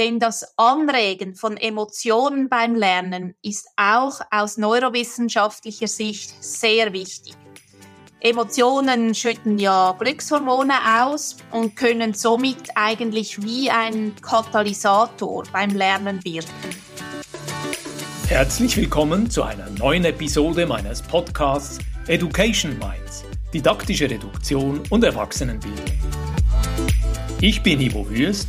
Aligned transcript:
denn 0.00 0.18
das 0.18 0.54
Anregen 0.56 1.34
von 1.34 1.58
Emotionen 1.58 2.48
beim 2.48 2.74
Lernen 2.74 3.34
ist 3.42 3.68
auch 3.76 4.22
aus 4.30 4.56
neurowissenschaftlicher 4.56 5.88
Sicht 5.88 6.42
sehr 6.42 6.94
wichtig. 6.94 7.34
Emotionen 8.20 9.14
schütten 9.14 9.58
ja 9.58 9.94
Glückshormone 9.98 10.72
aus 11.02 11.36
und 11.50 11.76
können 11.76 12.14
somit 12.14 12.70
eigentlich 12.76 13.42
wie 13.42 13.70
ein 13.70 14.14
Katalysator 14.22 15.44
beim 15.52 15.70
Lernen 15.72 16.24
wirken. 16.24 16.48
Herzlich 18.26 18.78
willkommen 18.78 19.28
zu 19.28 19.42
einer 19.42 19.68
neuen 19.68 20.06
Episode 20.06 20.64
meines 20.64 21.02
Podcasts 21.02 21.78
Education 22.06 22.78
Minds, 22.78 23.24
didaktische 23.52 24.08
Reduktion 24.08 24.80
und 24.88 25.04
Erwachsenenbildung. 25.04 25.84
Ich 27.42 27.62
bin 27.62 27.80
Ivo 27.80 28.08
Würst, 28.08 28.48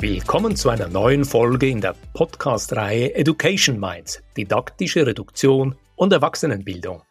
Willkommen 0.00 0.54
zu 0.54 0.68
einer 0.68 0.86
neuen 0.86 1.24
Folge 1.24 1.66
in 1.66 1.80
der 1.80 1.96
Podcast-Reihe 2.14 3.16
Education 3.16 3.80
Minds, 3.80 4.22
didaktische 4.36 5.04
Reduktion 5.04 5.74
und 5.96 6.12
Erwachsenenbildung. 6.12 7.02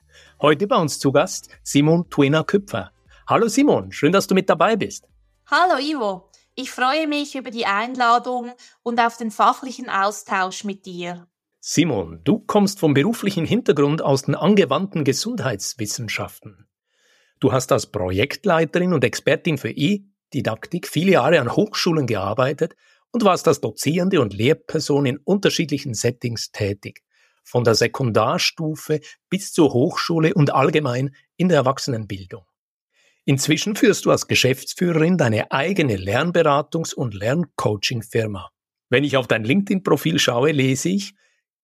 Heute 0.42 0.68
bei 0.68 0.78
uns 0.78 0.98
zu 0.98 1.12
Gast 1.12 1.50
Simon 1.64 2.10
Twiner-Küpfer. 2.10 2.92
Hallo 3.28 3.50
Simon, 3.50 3.92
schön, 3.92 4.14
dass 4.14 4.28
du 4.28 4.36
mit 4.36 4.50
dabei 4.50 4.78
bist. 4.78 5.06
Hallo 5.48 5.78
Ivo, 5.82 6.32
ich 6.56 6.72
freue 6.72 7.08
mich 7.08 7.36
über 7.36 7.52
die 7.52 7.66
Einladung 7.66 8.54
und 8.84 9.02
auf 9.02 9.18
den 9.18 9.32
fachlichen 9.32 9.90
Austausch 9.90 10.64
mit 10.64 10.86
dir. 10.86 11.28
Simon, 11.60 12.22
du 12.24 12.40
kommst 12.40 12.80
vom 12.80 12.94
beruflichen 12.94 13.44
Hintergrund 13.44 14.02
aus 14.02 14.22
den 14.22 14.36
angewandten 14.36 15.04
Gesundheitswissenschaften. 15.04 16.70
Du 17.42 17.52
hast 17.52 17.74
als 17.74 17.88
Projektleiterin 17.88 18.94
und 18.94 19.04
Expertin 19.04 19.58
für 19.58 19.72
E-Didaktik 20.34 20.88
viele 20.88 21.14
Jahre 21.14 21.40
an 21.40 21.56
Hochschulen 21.56 22.08
gearbeitet 22.08 22.76
und 23.12 23.24
warst 23.24 23.48
als 23.48 23.62
Dozierende 23.62 24.22
und 24.22 24.34
Lehrperson 24.34 25.06
in 25.06 25.18
unterschiedlichen 25.18 25.94
Settings 25.94 26.52
tätig 26.52 27.04
von 27.44 27.64
der 27.64 27.76
Sekundarstufe 27.76 29.00
bis 29.30 29.54
zur 29.54 29.74
Hochschule 29.74 30.34
und 30.34 30.54
allgemein 30.54 31.16
in 31.38 31.48
der 31.48 31.60
Erwachsenenbildung. 31.60 32.44
Inzwischen 33.24 33.76
führst 33.76 34.06
du 34.06 34.12
als 34.12 34.28
Geschäftsführerin 34.28 35.18
deine 35.18 35.52
eigene 35.52 35.96
Lernberatungs- 35.96 36.94
und 36.94 37.14
Lerncoaching-Firma. 37.14 38.50
Wenn 38.90 39.04
ich 39.04 39.18
auf 39.18 39.28
dein 39.28 39.44
LinkedIn-Profil 39.44 40.20
schaue, 40.20 40.52
lese 40.52 40.90
ich, 40.90 41.14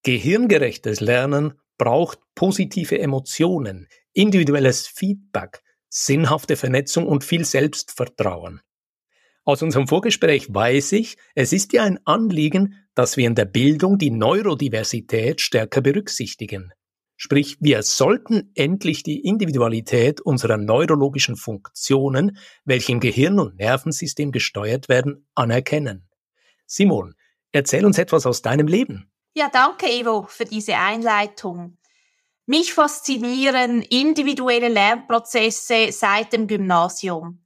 gehirngerechtes 0.03 1.00
Lernen 1.00 1.53
braucht 1.78 2.19
positive 2.36 3.00
Emotionen, 3.00 3.88
individuelles 4.14 4.88
Feedback, 4.88 5.62
sinnhafte 5.94 6.55
Vernetzung 6.55 7.05
und 7.05 7.23
viel 7.23 7.45
Selbstvertrauen. 7.45 8.61
Aus 9.45 9.61
unserem 9.61 9.88
Vorgespräch 9.88 10.52
weiß 10.52 10.94
ich, 10.94 11.17
es 11.35 11.53
ist 11.53 11.72
dir 11.72 11.83
ein 11.83 12.00
Anliegen, 12.05 12.75
dass 12.95 13.16
wir 13.16 13.27
in 13.27 13.35
der 13.35 13.45
Bildung 13.45 13.97
die 14.00 14.09
Neurodiversität 14.09 15.39
stärker 15.39 15.81
berücksichtigen. 15.81 16.72
Sprich, 17.16 17.58
wir 17.59 17.83
sollten 17.83 18.52
endlich 18.55 19.03
die 19.03 19.19
Individualität 19.22 20.19
unserer 20.19 20.57
neurologischen 20.57 21.35
Funktionen, 21.35 22.38
welche 22.66 22.91
im 22.91 23.00
Gehirn 23.00 23.40
und 23.40 23.57
Nervensystem 23.57 24.31
gesteuert 24.31 24.90
werden, 24.90 25.28
anerkennen. 25.35 26.09
Simon, 26.66 27.13
erzähl 27.51 27.85
uns 27.85 28.00
etwas 28.00 28.25
aus 28.25 28.41
deinem 28.41 28.67
Leben. 28.67 29.12
Ja, 29.35 29.50
danke, 29.51 29.85
Evo, 29.88 30.23
für 30.28 30.46
diese 30.46 30.75
Einleitung. 30.75 31.78
Mich 32.45 32.73
faszinieren 32.73 33.81
individuelle 33.81 34.67
Lernprozesse 34.67 35.91
seit 35.91 36.33
dem 36.33 36.47
Gymnasium 36.47 37.43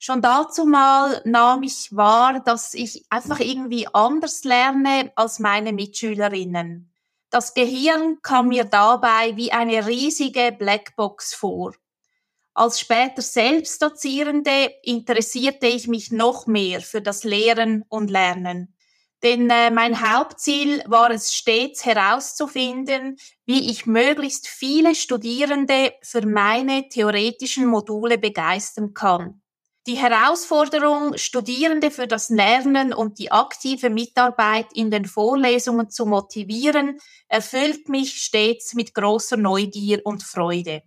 schon 0.00 0.22
dazu 0.22 0.64
mal 0.64 1.20
nahm 1.24 1.62
ich 1.62 1.94
wahr, 1.94 2.40
dass 2.40 2.74
ich 2.74 3.04
einfach 3.10 3.38
irgendwie 3.38 3.86
anders 3.92 4.42
lerne 4.44 5.12
als 5.14 5.38
meine 5.38 5.72
Mitschülerinnen. 5.72 6.92
Das 7.28 7.54
Gehirn 7.54 8.20
kam 8.22 8.48
mir 8.48 8.64
dabei 8.64 9.36
wie 9.36 9.52
eine 9.52 9.86
riesige 9.86 10.52
Blackbox 10.58 11.34
vor. 11.34 11.74
Als 12.54 12.80
später 12.80 13.22
Selbstdozierende 13.22 14.72
interessierte 14.82 15.68
ich 15.68 15.86
mich 15.86 16.10
noch 16.10 16.46
mehr 16.46 16.80
für 16.80 17.00
das 17.00 17.22
Lehren 17.22 17.84
und 17.88 18.10
Lernen. 18.10 18.74
Denn 19.22 19.50
äh, 19.50 19.70
mein 19.70 20.00
Hauptziel 20.00 20.82
war 20.86 21.10
es 21.10 21.34
stets 21.34 21.84
herauszufinden, 21.84 23.16
wie 23.44 23.70
ich 23.70 23.84
möglichst 23.84 24.48
viele 24.48 24.94
Studierende 24.94 25.92
für 26.02 26.26
meine 26.26 26.88
theoretischen 26.88 27.66
Module 27.66 28.16
begeistern 28.16 28.94
kann. 28.94 29.42
Die 29.86 29.96
Herausforderung, 29.96 31.16
Studierende 31.16 31.90
für 31.90 32.06
das 32.06 32.28
Lernen 32.28 32.92
und 32.92 33.18
die 33.18 33.32
aktive 33.32 33.90
Mitarbeit 33.90 34.66
in 34.74 34.90
den 34.90 35.06
Vorlesungen 35.06 35.90
zu 35.90 36.04
motivieren, 36.06 36.98
erfüllt 37.28 37.88
mich 37.88 38.22
stets 38.22 38.74
mit 38.74 38.94
großer 38.94 39.36
Neugier 39.36 40.00
und 40.04 40.22
Freude. 40.22 40.82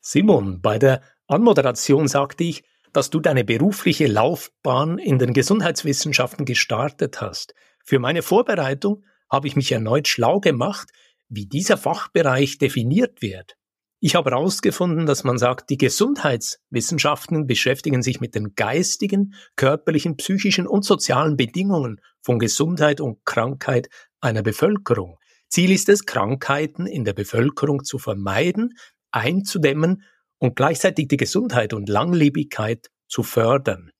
Simon, 0.00 0.60
bei 0.60 0.78
der 0.78 1.00
Anmoderation 1.26 2.06
sagte 2.06 2.44
ich, 2.44 2.64
dass 2.92 3.10
du 3.10 3.18
deine 3.18 3.44
berufliche 3.44 4.06
Laufbahn 4.06 4.98
in 4.98 5.18
den 5.18 5.32
Gesundheitswissenschaften 5.32 6.44
gestartet 6.44 7.20
hast. 7.20 7.54
Für 7.84 7.98
meine 7.98 8.22
Vorbereitung 8.22 9.04
habe 9.30 9.46
ich 9.46 9.56
mich 9.56 9.70
erneut 9.70 10.08
schlau 10.08 10.40
gemacht, 10.40 10.90
wie 11.28 11.46
dieser 11.46 11.76
Fachbereich 11.76 12.58
definiert 12.58 13.20
wird. 13.20 13.56
Ich 14.00 14.14
habe 14.14 14.30
herausgefunden, 14.30 15.06
dass 15.06 15.24
man 15.24 15.38
sagt, 15.38 15.70
die 15.70 15.78
Gesundheitswissenschaften 15.78 17.46
beschäftigen 17.46 18.02
sich 18.02 18.20
mit 18.20 18.34
den 18.34 18.54
geistigen, 18.54 19.34
körperlichen, 19.56 20.16
psychischen 20.16 20.66
und 20.66 20.84
sozialen 20.84 21.36
Bedingungen 21.36 22.00
von 22.20 22.38
Gesundheit 22.38 23.00
und 23.00 23.24
Krankheit 23.24 23.88
einer 24.20 24.42
Bevölkerung. 24.42 25.18
Ziel 25.48 25.70
ist 25.70 25.88
es, 25.88 26.04
Krankheiten 26.04 26.86
in 26.86 27.04
der 27.04 27.12
Bevölkerung 27.12 27.84
zu 27.84 27.98
vermeiden, 27.98 28.74
einzudämmen 29.10 30.02
und 30.38 30.56
gleichzeitig 30.56 31.08
die 31.08 31.16
Gesundheit 31.16 31.72
und 31.72 31.88
Langlebigkeit 31.88 32.90
zu 33.08 33.22
fördern. 33.22 33.90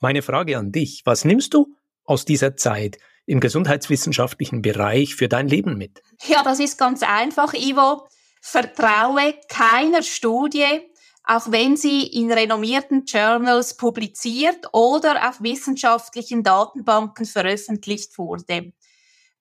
Meine 0.00 0.22
Frage 0.22 0.58
an 0.58 0.72
dich, 0.72 1.02
was 1.04 1.24
nimmst 1.24 1.54
du 1.54 1.74
aus 2.04 2.24
dieser 2.24 2.56
Zeit 2.56 2.98
im 3.26 3.40
gesundheitswissenschaftlichen 3.40 4.62
Bereich 4.62 5.14
für 5.14 5.28
dein 5.28 5.48
Leben 5.48 5.76
mit? 5.76 6.02
Ja, 6.26 6.42
das 6.42 6.60
ist 6.60 6.78
ganz 6.78 7.02
einfach, 7.02 7.52
Ivo. 7.52 8.06
Vertraue 8.40 9.34
keiner 9.48 10.02
Studie, 10.02 10.80
auch 11.24 11.50
wenn 11.50 11.76
sie 11.76 12.06
in 12.06 12.30
renommierten 12.32 13.04
Journals 13.04 13.76
publiziert 13.76 14.68
oder 14.72 15.28
auf 15.28 15.42
wissenschaftlichen 15.42 16.44
Datenbanken 16.44 17.26
veröffentlicht 17.26 18.16
wurde. 18.16 18.72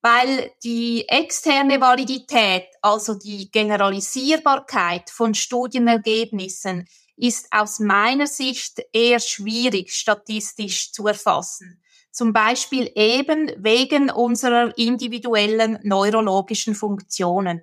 Weil 0.01 0.51
die 0.63 1.07
externe 1.07 1.79
Validität, 1.79 2.66
also 2.81 3.13
die 3.13 3.51
Generalisierbarkeit 3.51 5.09
von 5.09 5.34
Studienergebnissen, 5.34 6.88
ist 7.18 7.47
aus 7.51 7.79
meiner 7.79 8.28
Sicht 8.28 8.81
eher 8.91 9.19
schwierig 9.19 9.94
statistisch 9.94 10.91
zu 10.91 11.07
erfassen. 11.07 11.81
Zum 12.15 12.31
Beispiel 12.31 12.89
eben 12.95 13.51
wegen 13.57 14.09
unserer 14.09 14.71
individuellen 14.77 15.79
neurologischen 15.83 16.73
Funktionen. 16.73 17.62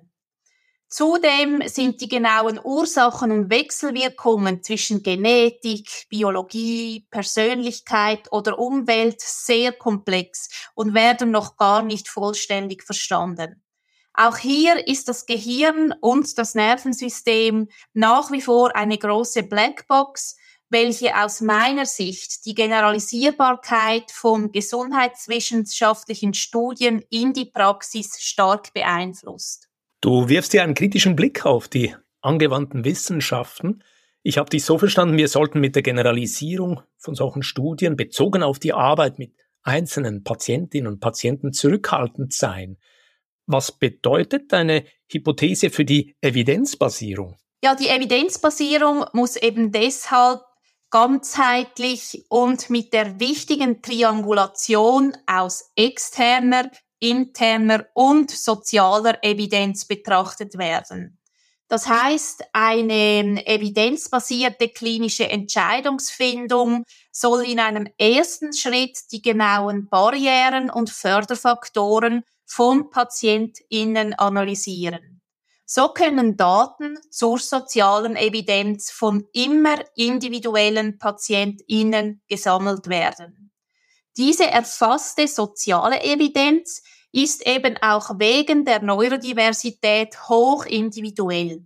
Zudem 0.87 1.67
sind 1.67 2.01
die 2.01 2.07
genauen 2.07 2.59
Ursachen 2.63 3.31
und 3.31 3.49
Wechselwirkungen 3.49 4.61
zwischen 4.61 5.01
Genetik, 5.01 6.05
Biologie, 6.07 7.07
Persönlichkeit 7.09 8.31
oder 8.31 8.59
Umwelt 8.59 9.19
sehr 9.21 9.71
komplex 9.71 10.69
und 10.75 10.93
werden 10.93 11.31
noch 11.31 11.57
gar 11.57 11.81
nicht 11.81 12.07
vollständig 12.07 12.83
verstanden. 12.83 13.63
Auch 14.13 14.37
hier 14.37 14.87
ist 14.87 15.07
das 15.07 15.25
Gehirn 15.25 15.95
und 15.99 16.37
das 16.37 16.53
Nervensystem 16.53 17.69
nach 17.93 18.29
wie 18.29 18.41
vor 18.41 18.75
eine 18.75 18.99
große 18.99 19.41
Blackbox, 19.41 20.35
welche 20.73 21.15
aus 21.15 21.39
meiner 21.39 21.85
Sicht 21.85 22.45
die 22.45 22.53
Generalisierbarkeit 22.53 24.11
von 24.11 24.51
gesundheitswissenschaftlichen 24.51 26.33
Studien 26.33 27.01
in 27.09 27.31
die 27.31 27.45
Praxis 27.45 28.17
stark 28.19 28.73
beeinflusst. 28.73 29.69
Du 30.01 30.27
wirfst 30.27 30.53
ja 30.53 30.63
einen 30.63 30.73
kritischen 30.73 31.15
Blick 31.15 31.45
auf 31.45 31.69
die 31.69 31.95
angewandten 32.19 32.83
Wissenschaften. 32.83 33.83
Ich 34.21 34.37
habe 34.37 34.49
dich 34.49 34.65
so 34.65 34.77
verstanden, 34.77 35.15
wir 35.15 35.29
sollten 35.29 35.61
mit 35.61 35.75
der 35.75 35.83
Generalisierung 35.83 36.81
von 36.97 37.15
solchen 37.15 37.43
Studien 37.43 37.95
bezogen 37.95 38.43
auf 38.43 38.59
die 38.59 38.73
Arbeit 38.73 39.19
mit 39.19 39.33
einzelnen 39.63 40.23
Patientinnen 40.23 40.91
und 40.91 40.99
Patienten 40.99 41.53
zurückhaltend 41.53 42.33
sein. 42.33 42.77
Was 43.45 43.71
bedeutet 43.71 44.51
deine 44.51 44.85
Hypothese 45.09 45.69
für 45.69 45.85
die 45.85 46.15
Evidenzbasierung? 46.21 47.37
Ja, 47.63 47.75
die 47.75 47.87
Evidenzbasierung 47.87 49.05
muss 49.13 49.35
eben 49.35 49.71
deshalb 49.71 50.41
ganzheitlich 50.93 52.23
und 52.29 52.69
mit 52.69 52.93
der 52.93 53.19
wichtigen 53.19 53.81
Triangulation 53.81 55.17
aus 55.25 55.71
externer, 55.75 56.69
interner 56.99 57.87
und 57.95 58.29
sozialer 58.29 59.17
Evidenz 59.23 59.85
betrachtet 59.85 60.55
werden. 60.55 61.17
Das 61.67 61.87
heißt, 61.87 62.43
eine 62.53 63.43
evidenzbasierte 63.47 64.69
klinische 64.69 65.27
Entscheidungsfindung 65.27 66.83
soll 67.11 67.45
in 67.45 67.59
einem 67.59 67.87
ersten 67.97 68.53
Schritt 68.53 68.99
die 69.11 69.23
genauen 69.23 69.89
Barrieren 69.89 70.69
und 70.69 70.91
Förderfaktoren 70.91 72.21
von 72.45 72.91
PatientInnen 72.91 74.13
analysieren. 74.13 75.12
So 75.65 75.89
können 75.89 76.35
Daten 76.35 76.99
zur 77.09 77.39
sozialen 77.39 78.15
Evidenz 78.15 78.91
von 78.91 79.25
immer 79.33 79.77
individuellen 79.95 80.97
PatientInnen 80.97 82.21
gesammelt 82.27 82.87
werden. 82.87 83.51
Diese 84.17 84.45
erfasste 84.45 85.27
soziale 85.27 86.03
Evidenz 86.03 86.83
ist 87.11 87.47
eben 87.47 87.77
auch 87.81 88.19
wegen 88.19 88.65
der 88.65 88.81
Neurodiversität 88.81 90.29
hoch 90.29 90.65
individuell. 90.65 91.65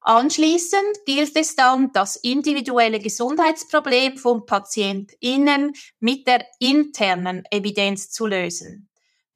Anschließend 0.00 1.04
gilt 1.06 1.36
es 1.36 1.54
dann, 1.54 1.92
das 1.92 2.16
individuelle 2.16 2.98
Gesundheitsproblem 2.98 4.16
von 4.16 4.46
PatientInnen 4.46 5.72
mit 6.00 6.26
der 6.26 6.46
internen 6.60 7.44
Evidenz 7.50 8.10
zu 8.10 8.26
lösen. 8.26 8.87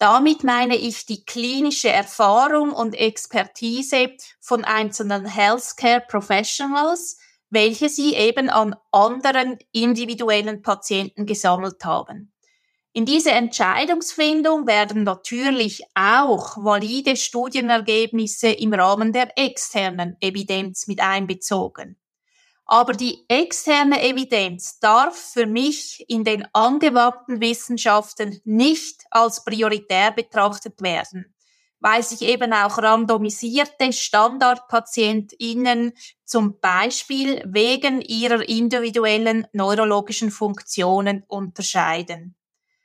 Damit 0.03 0.43
meine 0.43 0.75
ich 0.75 1.07
die 1.07 1.25
klinische 1.25 1.89
Erfahrung 1.89 2.73
und 2.73 2.97
Expertise 2.97 4.11
von 4.41 4.65
einzelnen 4.65 5.27
Healthcare 5.27 6.01
Professionals, 6.01 7.19
welche 7.51 7.89
sie 7.89 8.17
eben 8.17 8.51
an 8.51 8.75
anderen 8.91 9.61
individuellen 9.71 10.61
Patienten 10.61 11.25
gesammelt 11.25 11.85
haben. 11.85 12.33
In 12.93 13.07
diese 13.07 13.31
Entscheidungsfindung 13.31 14.67
werden 14.67 15.05
natürlich 15.05 15.85
auch 15.95 16.57
valide 16.57 17.15
Studienergebnisse 17.15 18.49
im 18.49 18.75
Rahmen 18.75 19.13
der 19.13 19.39
externen 19.39 20.17
Evidenz 20.21 20.89
mit 20.89 20.99
einbezogen. 20.99 21.97
Aber 22.65 22.93
die 22.93 23.25
externe 23.29 24.03
Evidenz 24.03 24.79
darf 24.79 25.17
für 25.17 25.47
mich 25.47 26.05
in 26.09 26.25
den 26.25 26.47
angewandten 26.53 27.41
Wissenschaften 27.41 28.41
nicht 28.45 29.05
als 29.11 29.45
prioritär 29.45 30.13
betrachtet 30.13 30.81
werden, 30.81 31.35
weil 31.81 32.03
sich 32.03 32.23
eben 32.23 32.53
auch 32.53 32.79
randomisierte 32.79 33.93
Standardpatientinnen 33.93 35.93
zum 36.25 36.61
Beispiel 36.61 37.43
wegen 37.45 38.01
ihrer 38.01 38.49
individuellen 38.49 39.47
neurologischen 39.53 40.31
Funktionen 40.31 41.25
unterscheiden. 41.27 42.37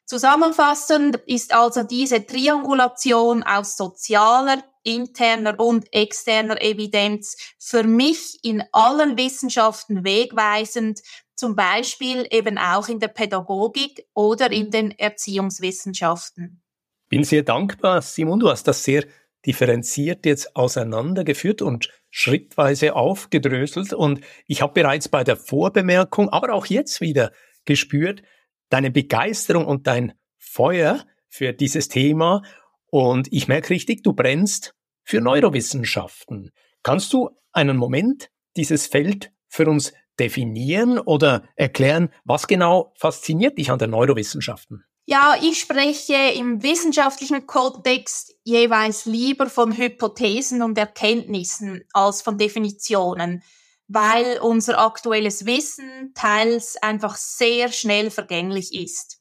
Zusammenfassend 0.07 1.17
ist 1.27 1.53
also 1.53 1.83
diese 1.83 2.25
Triangulation 2.25 3.43
aus 3.43 3.75
sozialer, 3.75 4.63
interner 4.87 5.59
und 5.59 5.93
externer 5.93 6.61
Evidenz 6.61 7.35
für 7.59 7.83
mich 7.83 8.39
in 8.41 8.63
allen 8.71 9.17
Wissenschaften 9.17 10.03
wegweisend, 10.03 11.01
zum 11.35 11.55
Beispiel 11.55 12.25
eben 12.31 12.57
auch 12.57 12.87
in 12.87 12.99
der 12.99 13.09
Pädagogik 13.09 14.07
oder 14.13 14.51
in 14.51 14.71
den 14.71 14.91
Erziehungswissenschaften. 14.91 16.61
Bin 17.09 17.23
sehr 17.23 17.43
dankbar, 17.43 18.01
Simon, 18.01 18.39
du 18.39 18.49
hast 18.49 18.67
das 18.67 18.83
sehr 18.83 19.05
differenziert 19.45 20.25
jetzt 20.25 20.55
auseinandergeführt 20.55 21.61
und 21.61 21.89
schrittweise 22.09 22.95
aufgedröselt 22.95 23.93
und 23.93 24.21
ich 24.47 24.61
habe 24.61 24.73
bereits 24.73 25.07
bei 25.09 25.23
der 25.23 25.37
Vorbemerkung, 25.37 26.29
aber 26.29 26.53
auch 26.53 26.65
jetzt 26.65 27.01
wieder 27.01 27.31
gespürt, 27.65 28.23
deine 28.69 28.91
Begeisterung 28.91 29.65
und 29.65 29.87
dein 29.87 30.13
Feuer 30.37 31.05
für 31.29 31.53
dieses 31.53 31.87
Thema. 31.87 32.41
Und 32.89 33.31
ich 33.31 33.47
merke 33.47 33.69
richtig, 33.71 34.03
du 34.03 34.13
brennst 34.13 34.73
für 35.07 35.21
Neurowissenschaften. 35.21 36.51
Kannst 36.83 37.13
du 37.13 37.29
einen 37.53 37.77
Moment 37.77 38.29
dieses 38.57 38.87
Feld 38.87 39.31
für 39.47 39.67
uns 39.67 39.93
definieren 40.19 40.99
oder 40.99 41.47
erklären, 41.55 42.09
was 42.25 42.47
genau 42.47 42.93
fasziniert 42.97 43.57
dich 43.57 43.71
an 43.71 43.79
den 43.79 43.91
Neurowissenschaften? 43.91 44.83
Ja, 45.05 45.37
ich 45.41 45.59
spreche 45.59 46.33
im 46.35 46.61
wissenschaftlichen 46.61 47.47
Kontext 47.47 48.35
jeweils 48.43 49.05
lieber 49.05 49.49
von 49.49 49.77
Hypothesen 49.77 50.61
und 50.61 50.77
Erkenntnissen 50.77 51.85
als 51.93 52.21
von 52.21 52.37
Definitionen 52.37 53.41
weil 53.87 54.39
unser 54.39 54.79
aktuelles 54.79 55.45
Wissen 55.45 56.11
teils 56.13 56.75
einfach 56.81 57.15
sehr 57.15 57.71
schnell 57.71 58.11
vergänglich 58.11 58.73
ist. 58.73 59.19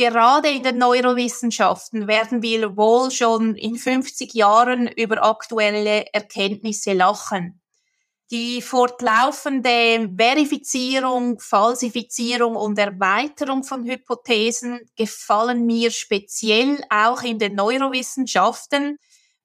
Gerade 0.00 0.48
in 0.48 0.62
den 0.62 0.78
Neurowissenschaften 0.78 2.08
werden 2.08 2.40
wir 2.40 2.74
wohl 2.74 3.10
schon 3.10 3.54
in 3.54 3.76
50 3.76 4.32
Jahren 4.32 4.88
über 4.88 5.22
aktuelle 5.22 6.06
Erkenntnisse 6.14 6.94
lachen. 6.94 7.60
Die 8.30 8.62
fortlaufende 8.62 10.10
Verifizierung, 10.16 11.38
Falsifizierung 11.38 12.56
und 12.56 12.78
Erweiterung 12.78 13.62
von 13.62 13.84
Hypothesen 13.84 14.80
gefallen 14.96 15.66
mir 15.66 15.90
speziell 15.90 16.82
auch 16.88 17.20
in 17.20 17.38
den 17.38 17.54
Neurowissenschaften, 17.54 18.96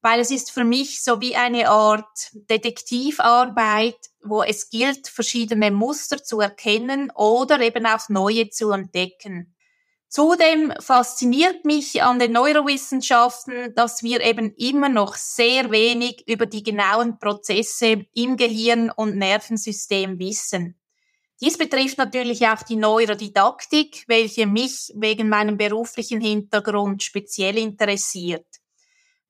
weil 0.01 0.21
es 0.21 0.31
ist 0.31 0.51
für 0.51 0.63
mich 0.63 1.03
so 1.03 1.19
wie 1.19 1.35
eine 1.35 1.69
Art 1.69 2.29
Detektivarbeit, 2.31 3.97
wo 4.23 4.41
es 4.41 4.69
gilt, 4.69 5.09
verschiedene 5.09 5.69
Muster 5.69 6.23
zu 6.23 6.39
erkennen 6.39 7.11
oder 7.13 7.59
eben 7.59 7.85
auch 7.85 8.07
neue 8.07 8.47
zu 8.47 8.71
entdecken. 8.71 9.54
Zudem 10.07 10.71
fasziniert 10.79 11.65
mich 11.65 12.01
an 12.01 12.19
den 12.19 12.31
Neurowissenschaften, 12.31 13.73
dass 13.75 14.03
wir 14.03 14.21
eben 14.21 14.53
immer 14.55 14.87
noch 14.87 15.15
sehr 15.15 15.71
wenig 15.71 16.23
über 16.27 16.45
die 16.45 16.63
genauen 16.63 17.19
Prozesse 17.19 18.05
im 18.13 18.37
Gehirn 18.37 18.91
und 18.91 19.17
Nervensystem 19.17 20.17
wissen. 20.19 20.79
Dies 21.41 21.57
betrifft 21.57 21.97
natürlich 21.97 22.47
auch 22.47 22.63
die 22.63 22.77
Neurodidaktik, 22.77 24.05
welche 24.07 24.47
mich 24.47 24.93
wegen 24.95 25.27
meinem 25.27 25.57
beruflichen 25.57 26.21
Hintergrund 26.21 27.03
speziell 27.03 27.57
interessiert. 27.57 28.45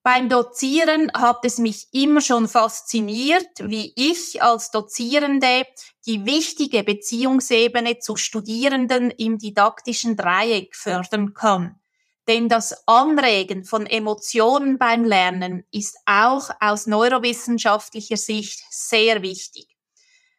Beim 0.05 0.29
Dozieren 0.29 1.11
hat 1.15 1.43
es 1.45 1.57
mich 1.57 1.87
immer 1.91 2.21
schon 2.21 2.47
fasziniert, 2.47 3.49
wie 3.57 3.91
ich 3.95 4.39
als 4.43 4.69
Dozierende 4.69 5.65
die 6.05 6.27
wichtige 6.27 6.83
Beziehungsebene 6.83 7.97
zu 7.97 8.15
Studierenden 8.15 9.09
im 9.09 9.39
didaktischen 9.39 10.15
Dreieck 10.15 10.75
fördern 10.75 11.33
kann. 11.33 11.79
Denn 12.27 12.49
das 12.49 12.87
Anregen 12.87 13.65
von 13.65 13.87
Emotionen 13.87 14.77
beim 14.77 15.05
Lernen 15.05 15.65
ist 15.71 15.97
auch 16.05 16.51
aus 16.59 16.85
neurowissenschaftlicher 16.85 18.17
Sicht 18.17 18.63
sehr 18.69 19.23
wichtig. 19.23 19.75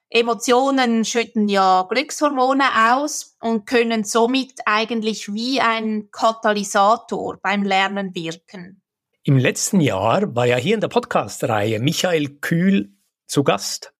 Emotionen 0.09 1.05
schütten 1.05 1.49
ja 1.49 1.89
Glückshormone 1.91 2.93
aus 2.93 3.37
und 3.41 3.67
können 3.67 4.05
somit 4.05 4.61
eigentlich 4.65 5.35
wie 5.35 5.61
ein 5.61 6.09
Katalysator 6.13 7.39
beim 7.43 7.65
Lernen 7.65 8.15
wirken. 8.15 8.81
Im 9.29 9.39
letzten 9.39 9.81
Jahr 9.81 10.37
war 10.37 10.47
ja 10.47 10.55
hier 10.55 10.77
in 10.77 10.81
der 10.81 10.87
Podcast-Reihe 10.87 11.81
Michael 11.81 12.39
Kühl 12.39 12.93
zu 13.27 13.43
Gast, 13.43 13.93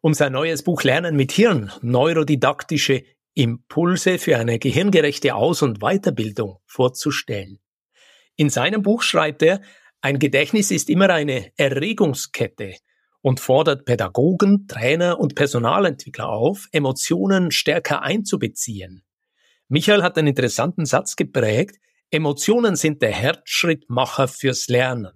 um 0.00 0.12
sein 0.12 0.32
neues 0.32 0.64
Buch 0.64 0.82
Lernen 0.82 1.14
mit 1.14 1.30
Hirn, 1.30 1.70
neurodidaktische 1.82 3.04
Impulse 3.34 4.18
für 4.18 4.38
eine 4.38 4.58
gehirngerechte 4.58 5.36
Aus- 5.36 5.62
und 5.62 5.78
Weiterbildung 5.78 6.58
vorzustellen. 6.66 7.60
In 8.34 8.50
seinem 8.50 8.82
Buch 8.82 9.02
schreibt 9.02 9.42
er, 9.42 9.60
ein 10.00 10.18
Gedächtnis 10.18 10.72
ist 10.72 10.90
immer 10.90 11.10
eine 11.10 11.52
Erregungskette 11.56 12.74
und 13.20 13.38
fordert 13.38 13.84
Pädagogen, 13.84 14.66
Trainer 14.66 15.20
und 15.20 15.36
Personalentwickler 15.36 16.28
auf, 16.28 16.66
Emotionen 16.72 17.52
stärker 17.52 18.02
einzubeziehen. 18.02 19.04
Michael 19.68 20.02
hat 20.02 20.18
einen 20.18 20.26
interessanten 20.26 20.86
Satz 20.86 21.14
geprägt, 21.14 21.76
Emotionen 22.14 22.76
sind 22.76 23.00
der 23.00 23.10
Herzschrittmacher 23.10 24.28
fürs 24.28 24.68
Lernen. 24.68 25.12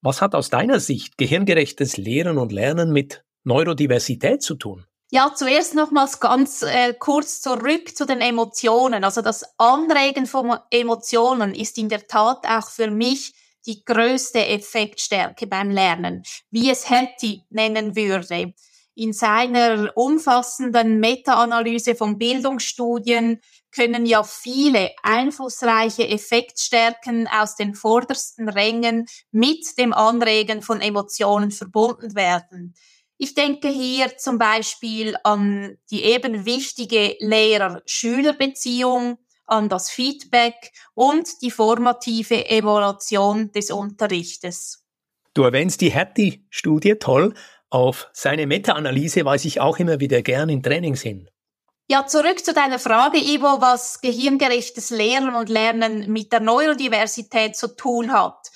Was 0.00 0.22
hat 0.22 0.34
aus 0.34 0.48
deiner 0.48 0.80
Sicht 0.80 1.18
gehirngerechtes 1.18 1.98
Lehren 1.98 2.38
und 2.38 2.50
Lernen 2.50 2.94
mit 2.94 3.22
Neurodiversität 3.44 4.42
zu 4.42 4.54
tun? 4.54 4.86
Ja, 5.10 5.34
zuerst 5.34 5.74
nochmals 5.74 6.18
ganz 6.18 6.62
äh, 6.62 6.94
kurz 6.98 7.42
zurück 7.42 7.94
zu 7.94 8.06
den 8.06 8.22
Emotionen. 8.22 9.04
Also 9.04 9.20
das 9.20 9.44
Anregen 9.58 10.24
von 10.24 10.56
Emotionen 10.70 11.54
ist 11.54 11.76
in 11.76 11.90
der 11.90 12.06
Tat 12.06 12.46
auch 12.48 12.70
für 12.70 12.90
mich 12.90 13.34
die 13.66 13.84
größte 13.84 14.46
Effektstärke 14.46 15.46
beim 15.46 15.70
Lernen, 15.70 16.22
wie 16.50 16.70
es 16.70 16.88
Hattie 16.88 17.42
nennen 17.50 17.94
würde. 17.94 18.54
In 18.94 19.12
seiner 19.12 19.92
umfassenden 19.94 21.00
Meta-Analyse 21.00 21.94
von 21.94 22.16
Bildungsstudien 22.16 23.40
können 23.74 24.06
ja 24.06 24.22
viele 24.22 24.90
einflussreiche 25.02 26.08
Effektstärken 26.08 27.28
aus 27.28 27.56
den 27.56 27.74
vordersten 27.74 28.48
Rängen 28.48 29.06
mit 29.30 29.78
dem 29.78 29.92
Anregen 29.92 30.62
von 30.62 30.80
Emotionen 30.80 31.50
verbunden 31.50 32.14
werden. 32.14 32.74
Ich 33.16 33.34
denke 33.34 33.68
hier 33.68 34.16
zum 34.16 34.38
Beispiel 34.38 35.14
an 35.24 35.76
die 35.90 36.04
eben 36.04 36.46
wichtige 36.46 37.16
Lehrer-Schüler-Beziehung, 37.20 39.18
an 39.46 39.68
das 39.68 39.90
Feedback 39.90 40.72
und 40.94 41.42
die 41.42 41.50
formative 41.50 42.48
Evaluation 42.48 43.52
des 43.52 43.70
Unterrichtes. 43.70 44.86
Du 45.34 45.42
erwähnst 45.42 45.80
die 45.80 45.92
Hattie-Studie, 45.92 46.94
toll. 46.94 47.34
Auf 47.68 48.08
seine 48.12 48.46
Meta-Analyse 48.46 49.24
weise 49.24 49.48
ich 49.48 49.60
auch 49.60 49.78
immer 49.78 50.00
wieder 50.00 50.22
gern 50.22 50.48
in 50.48 50.62
Trainings 50.62 51.02
hin. 51.02 51.29
Ja, 51.90 52.06
zurück 52.06 52.44
zu 52.44 52.52
deiner 52.54 52.78
Frage, 52.78 53.18
Ivo, 53.18 53.60
was 53.60 54.00
gehirngerechtes 54.00 54.90
Lernen 54.90 55.34
und 55.34 55.48
Lernen 55.48 56.12
mit 56.12 56.30
der 56.30 56.38
Neurodiversität 56.38 57.56
zu 57.56 57.66
tun 57.74 58.12
hat. 58.12 58.52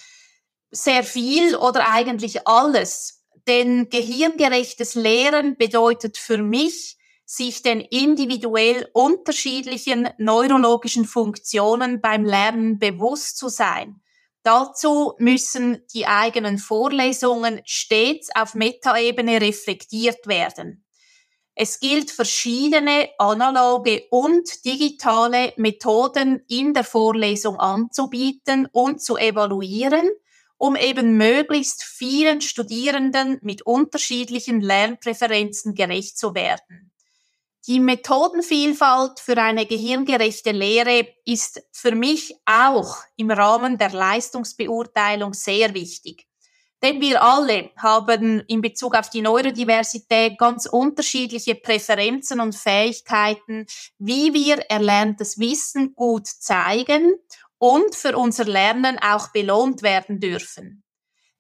Sehr 0.71 1.03
viel 1.03 1.57
oder 1.57 1.91
eigentlich 1.91 2.47
alles. 2.47 3.25
Denn 3.49 3.89
gehirngerechtes 3.89 4.95
Lehren 4.95 5.57
bedeutet 5.57 6.17
für 6.17 6.39
mich, 6.39 6.97
sich 7.25 7.63
den 7.63 7.81
individuell 7.81 8.89
unterschiedlichen 8.93 10.11
neurologischen 10.19 11.05
Funktionen 11.05 12.01
beim 12.01 12.25
Lernen 12.25 12.79
bewusst 12.79 13.37
zu 13.37 13.49
sein. 13.49 14.01
Dazu 14.45 15.15
müssen 15.19 15.85
die 15.93 16.07
eigenen 16.07 16.59
Vorlesungen 16.59 17.63
stets 17.65 18.29
auf 18.33 18.55
Metaebene 18.55 19.41
reflektiert 19.41 20.29
werden. 20.29 20.84
Es 21.57 21.79
gilt 21.79 22.11
verschiedene 22.11 23.11
analoge 23.19 24.05
und 24.11 24.65
digitale 24.65 25.53
Methoden 25.57 26.43
in 26.49 26.75
der 26.75 26.83
Vorlesung 26.83 27.61
anzubieten 27.61 28.67
und 28.73 29.01
zu 29.01 29.17
evaluieren, 29.17 30.11
um 30.57 30.75
eben 30.75 31.17
möglichst 31.17 31.85
vielen 31.85 32.41
Studierenden 32.41 33.39
mit 33.43 33.63
unterschiedlichen 33.63 34.61
Lernpräferenzen 34.61 35.75
gerecht 35.75 36.19
zu 36.19 36.35
werden. 36.35 36.91
Die 37.67 37.81
Methodenvielfalt 37.81 39.21
für 39.21 39.39
eine 39.39 39.65
gehirngerechte 39.65 40.51
Lehre 40.51 41.09
ist 41.25 41.63
für 41.73 41.95
mich 41.95 42.35
auch 42.45 42.97
im 43.17 43.31
Rahmen 43.31 43.79
der 43.79 43.91
Leistungsbeurteilung 43.91 45.33
sehr 45.33 45.73
wichtig. 45.73 46.27
Denn 46.85 47.01
wir 47.01 47.23
alle 47.23 47.71
haben 47.79 48.41
in 48.41 48.61
Bezug 48.61 48.95
auf 48.95 49.09
die 49.09 49.23
Neurodiversität 49.23 50.37
ganz 50.37 50.67
unterschiedliche 50.67 51.55
Präferenzen 51.55 52.41
und 52.41 52.55
Fähigkeiten, 52.55 53.65
wie 53.97 54.35
wir 54.35 54.59
erlerntes 54.69 55.39
Wissen 55.39 55.95
gut 55.95 56.27
zeigen 56.27 57.15
und 57.57 57.95
für 57.95 58.19
unser 58.19 58.45
Lernen 58.45 58.99
auch 58.99 59.29
belohnt 59.29 59.83
werden 59.83 60.21
dürfen. 60.21 60.85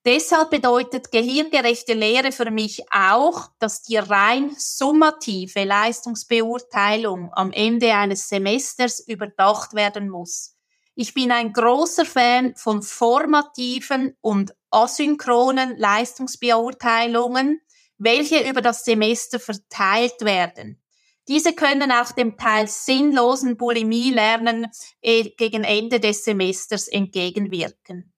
Deshalb 0.06 0.48
bedeutet 0.48 1.12
gehirngerechte 1.12 1.92
Lehre 1.92 2.32
für 2.32 2.50
mich 2.50 2.82
auch, 2.90 3.50
dass 3.58 3.82
die 3.82 3.98
rein 3.98 4.50
summative 4.56 5.64
Leistungsbeurteilung 5.64 7.30
am 7.34 7.52
Ende 7.52 7.92
eines 7.92 8.30
Semesters 8.30 9.00
überdacht 9.00 9.74
werden 9.74 10.08
muss. 10.08 10.54
Ich 10.94 11.12
bin 11.12 11.32
ein 11.32 11.52
großer 11.52 12.06
Fan 12.06 12.54
von 12.54 12.80
formativen 12.80 14.16
und 14.20 14.54
asynchronen 14.74 15.76
Leistungsbeurteilungen, 15.78 17.60
welche 17.98 18.48
über 18.48 18.60
das 18.60 18.84
Semester 18.84 19.38
verteilt 19.38 20.20
werden. 20.20 20.80
Diese 21.28 21.54
können 21.54 21.90
auch 21.90 22.12
dem 22.12 22.36
teils 22.36 22.84
sinnlosen 22.84 23.56
Bulimie-Lernen 23.56 24.66
äh, 25.00 25.30
gegen 25.36 25.64
Ende 25.64 26.00
des 26.00 26.24
Semesters 26.24 26.88
entgegenwirken. 26.88 28.12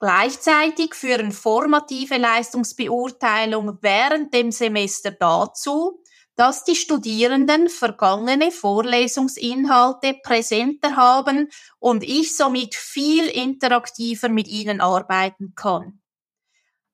Gleichzeitig 0.00 0.94
führen 0.94 1.32
formative 1.32 2.16
Leistungsbeurteilungen 2.16 3.78
während 3.82 4.32
dem 4.32 4.52
Semester 4.52 5.10
dazu, 5.10 6.00
dass 6.38 6.62
die 6.62 6.76
Studierenden 6.76 7.68
vergangene 7.68 8.52
Vorlesungsinhalte 8.52 10.14
präsenter 10.22 10.94
haben 10.94 11.48
und 11.80 12.04
ich 12.04 12.36
somit 12.36 12.76
viel 12.76 13.26
interaktiver 13.26 14.28
mit 14.28 14.46
ihnen 14.46 14.80
arbeiten 14.80 15.54
kann. 15.56 16.00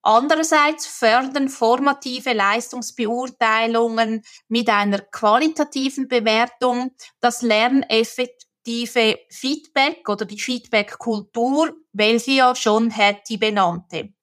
Andererseits 0.00 0.86
fördern 0.86 1.50
formative 1.50 2.32
Leistungsbeurteilungen 2.32 4.22
mit 4.48 4.70
einer 4.70 5.00
qualitativen 5.00 6.08
Bewertung 6.08 6.92
das 7.20 7.42
lerneffektive 7.42 9.18
Feedback 9.28 10.08
oder 10.08 10.24
die 10.24 10.40
Feedback-Kultur, 10.40 11.76
welche 11.92 12.32
ja 12.32 12.54
schon 12.54 12.90
Hattie 12.90 13.36
benannte. 13.36 14.14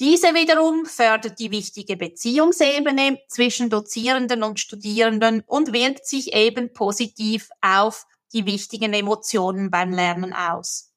Diese 0.00 0.34
wiederum 0.34 0.86
fördert 0.86 1.38
die 1.38 1.52
wichtige 1.52 1.96
Beziehungsebene 1.96 3.18
zwischen 3.28 3.70
Dozierenden 3.70 4.42
und 4.42 4.58
Studierenden 4.58 5.42
und 5.46 5.72
wirkt 5.72 6.06
sich 6.06 6.34
eben 6.34 6.72
positiv 6.72 7.48
auf 7.60 8.04
die 8.32 8.44
wichtigen 8.44 8.92
Emotionen 8.92 9.70
beim 9.70 9.92
Lernen 9.92 10.32
aus. 10.32 10.92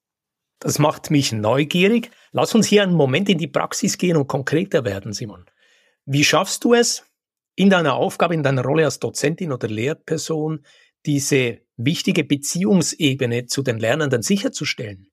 Das 0.58 0.80
macht 0.80 1.12
mich 1.12 1.30
neugierig. 1.30 2.10
Lass 2.32 2.54
uns 2.54 2.66
hier 2.66 2.82
einen 2.82 2.94
Moment 2.94 3.28
in 3.28 3.38
die 3.38 3.46
Praxis 3.46 3.96
gehen 3.96 4.16
und 4.16 4.26
konkreter 4.26 4.84
werden, 4.84 5.12
Simon. 5.12 5.46
Wie 6.04 6.24
schaffst 6.24 6.64
du 6.64 6.74
es, 6.74 7.04
in 7.54 7.70
deiner 7.70 7.94
Aufgabe, 7.94 8.34
in 8.34 8.42
deiner 8.42 8.62
Rolle 8.62 8.84
als 8.84 8.98
Dozentin 8.98 9.52
oder 9.52 9.68
Lehrperson, 9.68 10.64
diese 11.06 11.60
wichtige 11.76 12.24
Beziehungsebene 12.24 13.46
zu 13.46 13.62
den 13.62 13.78
Lernenden 13.78 14.22
sicherzustellen? 14.22 15.07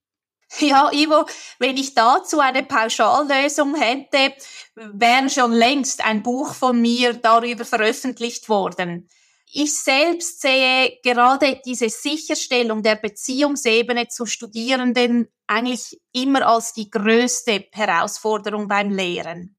Ja, 0.60 0.90
Ivo, 0.92 1.26
wenn 1.58 1.76
ich 1.76 1.94
dazu 1.94 2.40
eine 2.40 2.62
Pauschallösung 2.62 3.74
hätte, 3.74 4.34
wäre 4.74 5.28
schon 5.28 5.52
längst 5.52 6.04
ein 6.04 6.22
Buch 6.22 6.54
von 6.54 6.80
mir 6.80 7.14
darüber 7.14 7.64
veröffentlicht 7.64 8.48
worden. 8.48 9.08
Ich 9.52 9.74
selbst 9.78 10.40
sehe 10.40 10.98
gerade 11.02 11.60
diese 11.64 11.88
Sicherstellung 11.88 12.82
der 12.82 12.96
Beziehungsebene 12.96 14.08
zu 14.08 14.26
Studierenden 14.26 15.28
eigentlich 15.46 16.00
immer 16.12 16.46
als 16.46 16.72
die 16.72 16.90
größte 16.90 17.66
Herausforderung 17.72 18.68
beim 18.68 18.90
Lehren. 18.90 19.56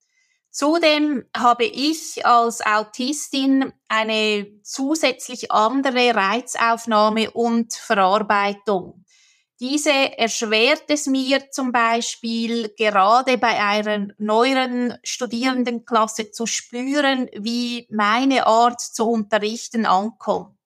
Zudem 0.51 1.23
habe 1.35 1.65
ich 1.65 2.25
als 2.25 2.65
Autistin 2.65 3.71
eine 3.87 4.47
zusätzlich 4.63 5.51
andere 5.51 6.15
Reizaufnahme 6.15 7.31
und 7.31 7.73
Verarbeitung. 7.73 9.05
Diese 9.59 9.91
erschwert 9.91 10.83
es 10.87 11.07
mir 11.07 11.49
zum 11.49 11.71
Beispiel 11.71 12.69
gerade 12.77 13.39
bei 13.39 13.59
einer 13.59 14.07
neueren 14.19 14.97
Studierendenklasse 15.03 16.29
zu 16.31 16.45
spüren, 16.45 17.27
wie 17.35 17.87
meine 17.89 18.45
Art 18.45 18.81
zu 18.81 19.09
unterrichten 19.09 19.87
ankommt. 19.87 20.57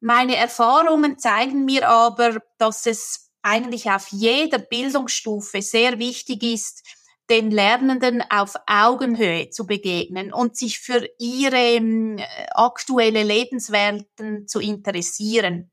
Meine 0.00 0.36
Erfahrungen 0.36 1.18
zeigen 1.18 1.64
mir 1.64 1.88
aber, 1.88 2.42
dass 2.58 2.84
es 2.84 3.30
eigentlich 3.42 3.90
auf 3.90 4.08
jeder 4.08 4.58
Bildungsstufe 4.58 5.62
sehr 5.62 5.98
wichtig 5.98 6.42
ist, 6.42 6.86
den 7.30 7.50
Lernenden 7.50 8.22
auf 8.30 8.54
Augenhöhe 8.66 9.50
zu 9.50 9.66
begegnen 9.66 10.32
und 10.32 10.56
sich 10.56 10.78
für 10.78 11.08
ihre 11.18 11.56
äh, 11.56 12.26
aktuelle 12.52 13.22
Lebenswelten 13.22 14.46
zu 14.46 14.60
interessieren. 14.60 15.70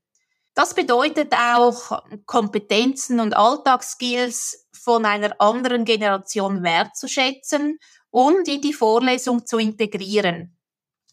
Das 0.56 0.72
bedeutet 0.72 1.34
auch, 1.34 2.02
Kompetenzen 2.24 3.20
und 3.20 3.36
Alltagsskills 3.36 4.66
von 4.72 5.04
einer 5.04 5.38
anderen 5.38 5.84
Generation 5.84 6.62
wertzuschätzen 6.62 7.78
und 8.08 8.48
in 8.48 8.62
die 8.62 8.72
Vorlesung 8.72 9.44
zu 9.44 9.58
integrieren. 9.58 10.56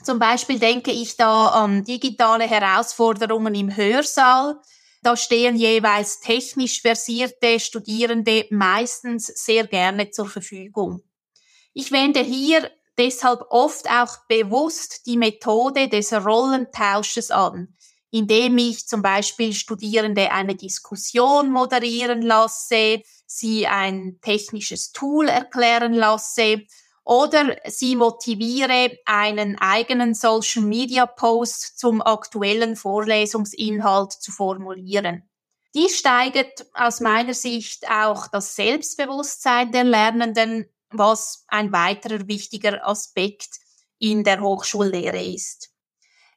Zum 0.01 0.17
Beispiel 0.17 0.59
denke 0.59 0.91
ich 0.91 1.17
da 1.17 1.47
an 1.47 1.83
digitale 1.83 2.45
Herausforderungen 2.45 3.53
im 3.53 3.75
Hörsaal. 3.75 4.61
Da 5.01 5.17
stehen 5.17 5.57
jeweils 5.57 6.21
technisch 6.21 6.81
versierte 6.81 7.59
Studierende 7.59 8.47
meistens 8.49 9.27
sehr 9.27 9.67
gerne 9.67 10.09
zur 10.11 10.29
Verfügung. 10.29 11.03
Ich 11.73 11.91
wende 11.91 12.21
hier 12.21 12.71
deshalb 12.97 13.41
oft 13.49 13.89
auch 13.89 14.25
bewusst 14.29 15.05
die 15.05 15.17
Methode 15.17 15.89
des 15.89 16.13
Rollentausches 16.13 17.29
an, 17.29 17.75
indem 18.13 18.59
ich 18.59 18.87
zum 18.87 19.01
Beispiel 19.01 19.53
Studierende 19.53 20.31
eine 20.31 20.53
Diskussion 20.53 21.49
moderieren 21.49 22.21
lasse, 22.21 23.01
sie 23.25 23.65
ein 23.65 24.19
technisches 24.21 24.91
Tool 24.91 25.27
erklären 25.27 25.93
lasse 25.93 26.61
oder 27.03 27.57
sie 27.65 27.95
motiviere, 27.95 28.99
einen 29.05 29.57
eigenen 29.57 30.13
Social 30.13 30.61
Media 30.61 31.07
Post 31.07 31.79
zum 31.79 32.03
aktuellen 32.03 32.75
Vorlesungsinhalt 32.75 34.11
zu 34.11 34.31
formulieren. 34.31 35.27
Dies 35.73 35.97
steigert 35.97 36.67
aus 36.75 36.99
meiner 36.99 37.33
Sicht 37.33 37.89
auch 37.89 38.27
das 38.27 38.55
Selbstbewusstsein 38.55 39.71
der 39.71 39.85
Lernenden, 39.85 40.67
was 40.91 41.45
ein 41.47 41.71
weiterer 41.71 42.27
wichtiger 42.27 42.87
Aspekt 42.87 43.49
in 43.97 44.23
der 44.23 44.39
Hochschullehre 44.39 45.23
ist. 45.23 45.72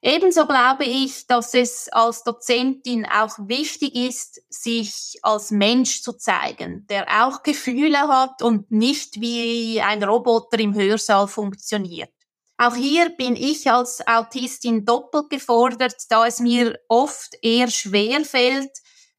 Ebenso 0.02 0.46
glaube 0.46 0.84
ich, 0.84 1.26
dass 1.26 1.54
es 1.54 1.88
als 1.90 2.22
Dozentin 2.22 3.06
auch 3.06 3.36
wichtig 3.38 3.94
ist, 3.94 4.42
sich 4.48 5.18
als 5.22 5.50
Mensch 5.50 6.02
zu 6.02 6.12
zeigen, 6.12 6.86
der 6.88 7.26
auch 7.26 7.42
Gefühle 7.42 8.08
hat 8.08 8.42
und 8.42 8.70
nicht 8.70 9.20
wie 9.20 9.80
ein 9.80 10.02
Roboter 10.02 10.58
im 10.60 10.74
Hörsaal 10.74 11.28
funktioniert. 11.28 12.10
Auch 12.58 12.74
hier 12.74 13.10
bin 13.10 13.36
ich 13.36 13.70
als 13.70 14.06
Autistin 14.06 14.84
doppelt 14.84 15.28
gefordert, 15.28 15.96
da 16.08 16.26
es 16.26 16.40
mir 16.40 16.78
oft 16.88 17.36
eher 17.42 17.70
schwer 17.70 18.24
fällt, 18.24 18.70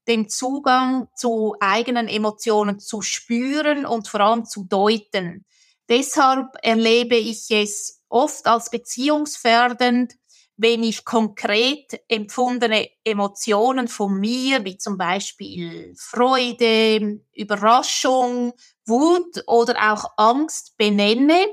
den 0.08 0.30
Zugang 0.30 1.08
zu 1.16 1.56
eigenen 1.60 2.08
Emotionen 2.08 2.80
zu 2.80 3.02
spüren 3.02 3.86
und 3.86 4.08
vor 4.08 4.22
allem 4.22 4.46
zu 4.46 4.64
deuten. 4.64 5.46
Deshalb 5.90 6.48
erlebe 6.64 7.16
ich 7.16 7.52
es 7.52 8.02
oft 8.10 8.48
als 8.48 8.70
beziehungsfördernd, 8.70 10.14
wenn 10.58 10.84
ich 10.84 11.06
konkret 11.06 12.02
empfundene 12.08 12.90
Emotionen 13.04 13.88
von 13.88 14.20
mir, 14.20 14.66
wie 14.66 14.78
zum 14.78 14.98
Beispiel 14.98 15.94
Freude, 15.96 17.22
Überraschung, 17.34 18.54
Wut 18.86 19.44
oder 19.46 19.94
auch 19.94 20.06
Angst 20.18 20.76
benenne 20.78 21.46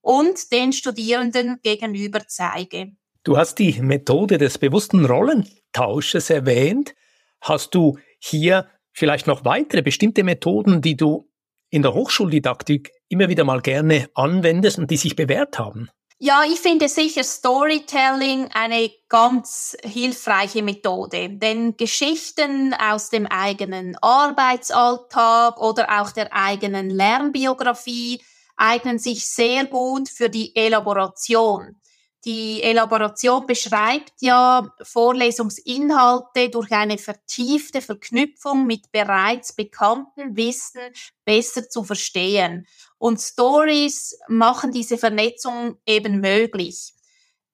und 0.00 0.52
den 0.52 0.72
Studierenden 0.72 1.58
gegenüber 1.62 2.20
zeige. 2.26 2.92
Du 3.24 3.36
hast 3.36 3.58
die 3.58 3.80
Methode 3.80 4.38
des 4.38 4.58
bewussten 4.58 5.04
Rollentausches 5.04 6.30
erwähnt. 6.30 6.94
Hast 7.40 7.74
du 7.74 7.98
hier 8.18 8.68
vielleicht 8.92 9.26
noch 9.26 9.44
weitere 9.44 9.82
bestimmte 9.82 10.22
Methoden, 10.22 10.80
die 10.80 10.96
du 10.96 11.28
in 11.70 11.82
der 11.82 11.94
Hochschuldidaktik 11.94 12.92
immer 13.08 13.28
wieder 13.28 13.44
mal 13.44 13.60
gerne 13.60 14.08
anwendest 14.14 14.78
und 14.78 14.90
die 14.90 14.96
sich 14.96 15.16
bewährt 15.16 15.58
haben? 15.58 15.88
Ja, 16.24 16.44
ich 16.44 16.60
finde 16.60 16.88
sicher 16.88 17.24
Storytelling 17.24 18.48
eine 18.52 18.88
ganz 19.08 19.76
hilfreiche 19.82 20.62
Methode, 20.62 21.30
denn 21.30 21.76
Geschichten 21.76 22.72
aus 22.74 23.10
dem 23.10 23.26
eigenen 23.26 23.96
Arbeitsalltag 24.00 25.60
oder 25.60 26.00
auch 26.00 26.12
der 26.12 26.32
eigenen 26.32 26.90
Lernbiografie 26.90 28.22
eignen 28.56 29.00
sich 29.00 29.26
sehr 29.26 29.64
gut 29.66 30.08
für 30.08 30.30
die 30.30 30.54
Elaboration. 30.54 31.81
Die 32.24 32.62
Elaboration 32.62 33.46
beschreibt 33.46 34.12
ja 34.20 34.72
Vorlesungsinhalte 34.80 36.50
durch 36.50 36.70
eine 36.70 36.96
vertiefte 36.96 37.82
Verknüpfung 37.82 38.64
mit 38.64 38.92
bereits 38.92 39.52
bekannten 39.52 40.36
Wissen 40.36 40.80
besser 41.24 41.68
zu 41.68 41.82
verstehen. 41.82 42.68
Und 42.98 43.20
Stories 43.20 44.16
machen 44.28 44.70
diese 44.70 44.98
Vernetzung 44.98 45.78
eben 45.84 46.20
möglich. 46.20 46.94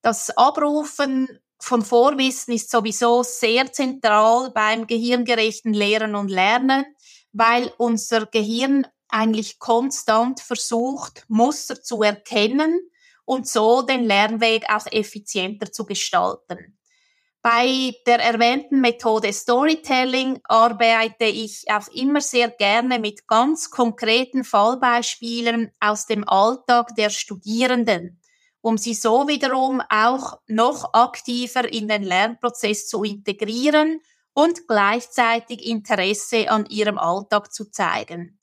Das 0.03 0.29
Abrufen 0.37 1.39
von 1.57 1.81
Vorwissen 1.81 2.53
ist 2.53 2.69
sowieso 2.69 3.23
sehr 3.23 3.73
zentral 3.73 4.51
beim 4.51 4.85
gehirngerechten 4.85 5.73
Lehren 5.73 6.13
und 6.13 6.29
Lernen, 6.29 6.85
weil 7.33 7.73
unser 7.79 8.27
Gehirn 8.27 8.85
eigentlich 9.07 9.57
konstant 9.57 10.39
versucht, 10.41 11.25
Muster 11.27 11.81
zu 11.81 12.03
erkennen 12.03 12.79
und 13.29 13.47
so 13.47 13.83
den 13.83 14.05
Lernweg 14.05 14.65
auch 14.69 14.87
effizienter 14.91 15.71
zu 15.71 15.85
gestalten. 15.85 16.79
Bei 17.43 17.93
der 18.07 18.19
erwähnten 18.19 18.81
Methode 18.81 19.31
Storytelling 19.31 20.39
arbeite 20.45 21.25
ich 21.25 21.65
auch 21.71 21.87
immer 21.89 22.21
sehr 22.21 22.49
gerne 22.49 22.97
mit 22.97 23.27
ganz 23.27 23.69
konkreten 23.69 24.43
Fallbeispielen 24.43 25.71
aus 25.79 26.07
dem 26.07 26.27
Alltag 26.27 26.95
der 26.95 27.11
Studierenden, 27.11 28.19
um 28.61 28.79
sie 28.79 28.95
so 28.95 29.27
wiederum 29.27 29.79
auch 29.91 30.39
noch 30.47 30.95
aktiver 30.95 31.71
in 31.71 31.87
den 31.87 32.01
Lernprozess 32.01 32.87
zu 32.87 33.03
integrieren 33.03 34.01
und 34.33 34.67
gleichzeitig 34.67 35.67
Interesse 35.67 36.49
an 36.49 36.65
ihrem 36.65 36.97
Alltag 36.97 37.53
zu 37.53 37.69
zeigen. 37.69 38.38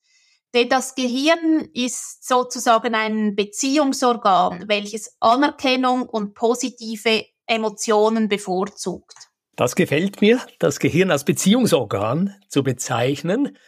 Denn 0.56 0.70
das 0.70 0.94
Gehirn 0.94 1.68
ist 1.74 2.26
sozusagen 2.26 2.94
ein 2.94 3.36
Beziehungsorgan, 3.36 4.64
welches 4.68 5.14
Anerkennung 5.20 6.08
und 6.08 6.32
positive 6.32 7.26
Emotionen 7.46 8.30
bevorzugt. 8.30 9.12
Das 9.56 9.76
gefällt 9.76 10.22
mir, 10.22 10.40
das 10.58 10.78
Gehirn 10.78 11.10
als 11.10 11.26
Beziehungsorgan 11.26 12.34
zu 12.48 12.62
bezeichnen. 12.62 13.58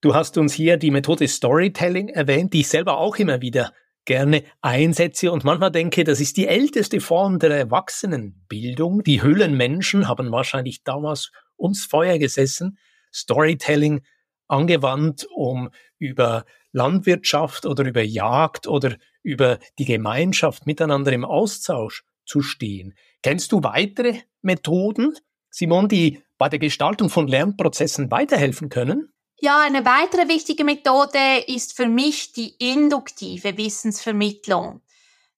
Du 0.00 0.14
hast 0.14 0.38
uns 0.38 0.52
hier 0.52 0.76
die 0.76 0.92
Methode 0.92 1.26
Storytelling 1.26 2.08
erwähnt, 2.08 2.52
die 2.52 2.60
ich 2.60 2.68
selber 2.68 2.98
auch 2.98 3.16
immer 3.16 3.40
wieder 3.40 3.72
gerne 4.04 4.44
einsetze 4.60 5.32
und 5.32 5.42
manchmal 5.42 5.72
denke, 5.72 6.04
das 6.04 6.20
ist 6.20 6.36
die 6.36 6.46
älteste 6.46 7.00
Form 7.00 7.40
der 7.40 7.50
Erwachsenenbildung. 7.50 9.02
Die 9.02 9.22
Höhlenmenschen 9.22 10.06
haben 10.06 10.30
wahrscheinlich 10.30 10.84
damals 10.84 11.32
ums 11.58 11.84
Feuer 11.84 12.18
gesessen, 12.18 12.78
Storytelling 13.12 14.02
angewandt, 14.48 15.26
um 15.34 15.70
über 15.98 16.44
Landwirtschaft 16.72 17.66
oder 17.66 17.84
über 17.84 18.02
Jagd 18.02 18.66
oder 18.66 18.96
über 19.22 19.58
die 19.78 19.84
Gemeinschaft 19.84 20.66
miteinander 20.66 21.12
im 21.12 21.24
Austausch 21.24 22.04
zu 22.24 22.42
stehen. 22.42 22.94
Kennst 23.22 23.52
du 23.52 23.62
weitere 23.62 24.14
Methoden, 24.42 25.14
Simon, 25.50 25.88
die 25.88 26.22
bei 26.36 26.48
der 26.48 26.58
Gestaltung 26.58 27.10
von 27.10 27.26
Lernprozessen 27.26 28.10
weiterhelfen 28.10 28.68
können? 28.68 29.12
Ja, 29.40 29.60
eine 29.60 29.84
weitere 29.84 30.28
wichtige 30.28 30.64
Methode 30.64 31.44
ist 31.46 31.76
für 31.76 31.86
mich 31.86 32.32
die 32.32 32.54
induktive 32.58 33.56
Wissensvermittlung, 33.56 34.82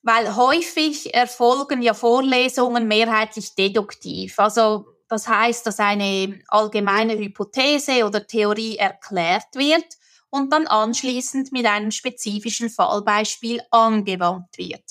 weil 0.03 0.37
häufig 0.37 1.15
erfolgen 1.15 1.83
ja 1.83 1.93
Vorlesungen 1.93 2.89
mehrheitlich 2.89 3.55
deduktiv. 3.55 4.39
Also 4.39 4.87
das 5.11 5.27
heißt, 5.27 5.67
dass 5.67 5.81
eine 5.81 6.41
allgemeine 6.47 7.19
Hypothese 7.19 8.07
oder 8.07 8.27
Theorie 8.27 8.77
erklärt 8.77 9.55
wird 9.55 9.85
und 10.31 10.53
dann 10.53 10.69
anschließend 10.69 11.51
mit 11.51 11.67
einem 11.67 11.91
spezifischen 11.91 12.71
Fallbeispiel 12.71 13.61
angewandt 13.73 14.57
wird. 14.57 14.85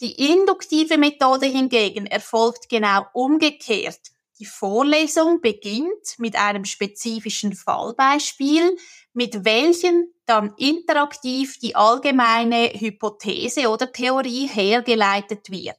Die 0.00 0.30
induktive 0.30 0.98
Methode 0.98 1.46
hingegen 1.46 2.04
erfolgt 2.04 2.68
genau 2.68 3.06
umgekehrt. 3.14 4.00
Die 4.38 4.44
Vorlesung 4.44 5.40
beginnt 5.40 6.18
mit 6.18 6.36
einem 6.36 6.66
spezifischen 6.66 7.54
Fallbeispiel, 7.54 8.76
mit 9.14 9.46
welchen 9.46 10.12
dann 10.26 10.52
interaktiv 10.58 11.58
die 11.60 11.74
allgemeine 11.74 12.68
Hypothese 12.74 13.70
oder 13.70 13.90
Theorie 13.90 14.46
hergeleitet 14.46 15.50
wird. 15.50 15.78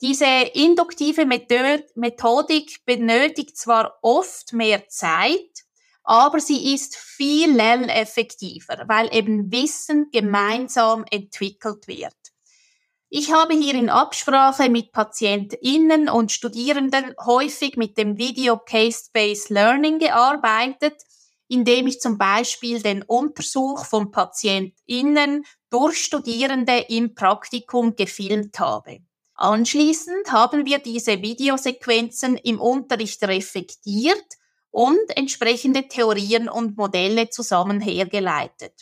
Diese 0.00 0.26
induktive 0.54 1.26
Methodik 1.26 2.84
benötigt 2.84 3.56
zwar 3.56 3.98
oft 4.02 4.52
mehr 4.52 4.88
Zeit, 4.88 5.64
aber 6.04 6.38
sie 6.38 6.72
ist 6.72 6.96
viel 6.96 7.52
lerneffektiver, 7.52 8.84
weil 8.86 9.12
eben 9.12 9.50
Wissen 9.50 10.08
gemeinsam 10.12 11.04
entwickelt 11.10 11.88
wird. 11.88 12.14
Ich 13.10 13.32
habe 13.32 13.54
hier 13.54 13.74
in 13.74 13.88
Absprache 13.88 14.68
mit 14.68 14.92
PatientInnen 14.92 16.08
und 16.08 16.30
Studierenden 16.30 17.14
häufig 17.24 17.76
mit 17.76 17.98
dem 17.98 18.18
Video 18.18 18.58
Case-Based 18.58 19.50
Learning 19.50 19.98
gearbeitet, 19.98 20.94
indem 21.48 21.86
ich 21.86 22.00
zum 22.00 22.18
Beispiel 22.18 22.82
den 22.82 23.02
Untersuch 23.02 23.84
von 23.84 24.10
PatientInnen 24.10 25.44
durch 25.70 26.04
Studierende 26.04 26.84
im 26.88 27.14
Praktikum 27.14 27.96
gefilmt 27.96 28.60
habe. 28.60 29.00
Anschließend 29.40 30.32
haben 30.32 30.66
wir 30.66 30.80
diese 30.80 31.22
Videosequenzen 31.22 32.36
im 32.38 32.60
Unterricht 32.60 33.22
reflektiert 33.22 34.24
und 34.72 35.16
entsprechende 35.16 35.86
Theorien 35.86 36.48
und 36.48 36.76
Modelle 36.76 37.30
zusammen 37.30 37.80
hergeleitet. 37.80 38.72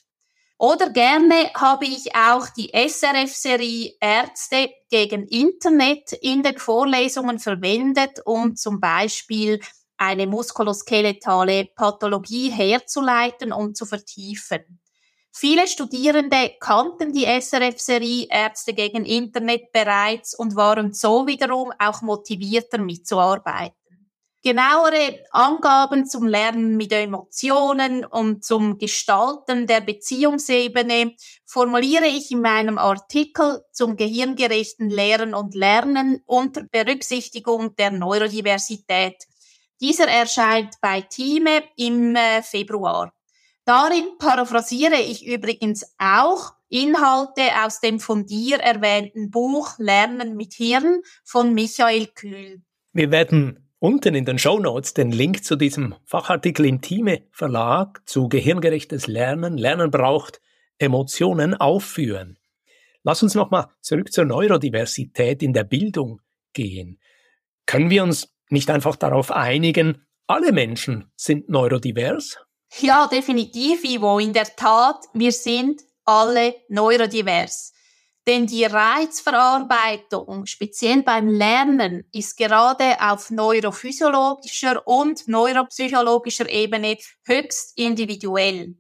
Oder 0.57 0.89
gerne 0.89 1.51
habe 1.55 1.85
ich 1.85 2.17
auch 2.17 2.49
die 2.49 2.71
SRF-Serie 2.73 3.97
Ärzte 4.01 4.71
gegen 4.89 5.29
Internet 5.29 6.15
in 6.23 6.43
den 6.43 6.57
Vorlesungen 6.57 7.39
verwendet, 7.39 8.23
um 8.25 8.57
zum 8.57 8.81
Beispiel 8.81 9.61
eine 9.99 10.27
muskuloskeletale 10.27 11.67
Pathologie 11.67 12.49
herzuleiten 12.49 13.53
und 13.53 13.77
zu 13.77 13.85
vertiefen. 13.85 14.81
Viele 15.39 15.69
Studierende 15.69 16.53
kannten 16.59 17.13
die 17.13 17.27
SRF-Serie 17.27 18.27
Ärzte 18.31 18.73
gegen 18.73 19.05
Internet 19.05 19.71
bereits 19.71 20.33
und 20.33 20.57
waren 20.57 20.95
so 20.95 21.27
wiederum 21.27 21.75
auch 21.79 22.01
motivierter 22.01 22.79
mitzuarbeiten. 22.79 23.77
Genauere 24.43 25.19
Angaben 25.33 26.07
zum 26.07 26.27
Lernen 26.27 26.79
mit 26.79 26.91
Emotionen 26.91 28.07
und 28.07 28.47
zum 28.47 28.79
Gestalten 28.79 29.67
der 29.67 29.83
Beziehungsebene 29.83 31.15
formuliere 31.45 32.07
ich 32.07 32.31
in 32.31 32.41
meinem 32.41 32.79
Artikel 32.79 33.63
zum 33.73 33.95
gehirngerechten 33.97 34.89
Lehren 34.89 35.35
und 35.35 35.55
Lernen 35.55 36.23
unter 36.25 36.63
Berücksichtigung 36.63 37.77
der 37.77 37.91
Neurodiversität. 37.91 39.17
Dieser 39.83 40.09
erscheint 40.09 40.77
bei 40.81 41.03
Time 41.03 41.63
im 41.77 42.17
äh, 42.17 42.41
Februar. 42.41 43.13
Darin 43.67 44.05
paraphrasiere 44.21 45.01
ich 45.01 45.27
übrigens 45.27 45.93
auch 45.99 46.53
Inhalte 46.69 47.43
aus 47.65 47.81
dem 47.81 47.99
von 47.99 48.25
dir 48.25 48.59
erwähnten 48.59 49.33
Buch 49.33 49.77
Lernen 49.79 50.37
mit 50.37 50.55
Hirn 50.55 51.03
von 51.25 51.53
Michael 51.53 52.07
Kühl. 52.07 52.63
Wir 52.93 53.11
werden 53.11 53.69
unten 53.81 54.15
in 54.15 54.25
den 54.25 54.39
Show 54.39 54.61
Notes 54.61 54.95
den 54.95 55.11
Link 55.11 55.43
zu 55.43 55.57
diesem 55.57 55.97
Fachartikel 56.05 56.65
im 56.65 56.81
Time 56.81 57.23
Verlag 57.33 58.09
zu 58.09 58.29
gehirngerechtes 58.29 59.09
Lernen, 59.09 59.59
Lernen 59.59 59.91
braucht 59.91 60.41
Emotionen 60.79 61.55
aufführen. 61.55 62.39
Lass 63.03 63.25
uns 63.25 63.35
nochmal 63.35 63.67
zurück 63.81 64.13
zur 64.13 64.27
Neurodiversität 64.27 65.43
in 65.43 65.53
der 65.53 65.65
Bildung 65.65 66.21
gehen. 66.53 67.01
Können 67.67 67.91
wir 67.91 68.05
uns 68.05 68.33
nicht 68.49 68.71
einfach 68.71 68.95
darauf 68.95 69.33
einigen, 69.33 70.07
alle 70.29 70.53
Menschen 70.53 71.11
sind 71.17 71.49
neurodivers? 71.49 72.39
Ja, 72.81 73.07
definitiv, 73.07 73.85
Ivo. 73.85 74.19
In 74.19 74.33
der 74.33 74.55
Tat, 74.55 75.05
wir 75.15 75.33
sind 75.33 75.83
alle 76.05 76.55
neurodivers. 76.69 77.73
Denn 78.27 78.47
die 78.47 78.65
Reizverarbeitung, 78.65 80.47
speziell 80.47 81.03
beim 81.03 81.29
Lernen, 81.29 82.09
ist 82.13 82.37
gerade 82.37 83.01
auf 83.01 83.31
neurophysiologischer 83.31 84.87
und 84.87 85.29
neuropsychologischer 85.29 86.49
Ebene 86.51 86.99
höchst 87.25 87.79
individuell. 87.79 88.75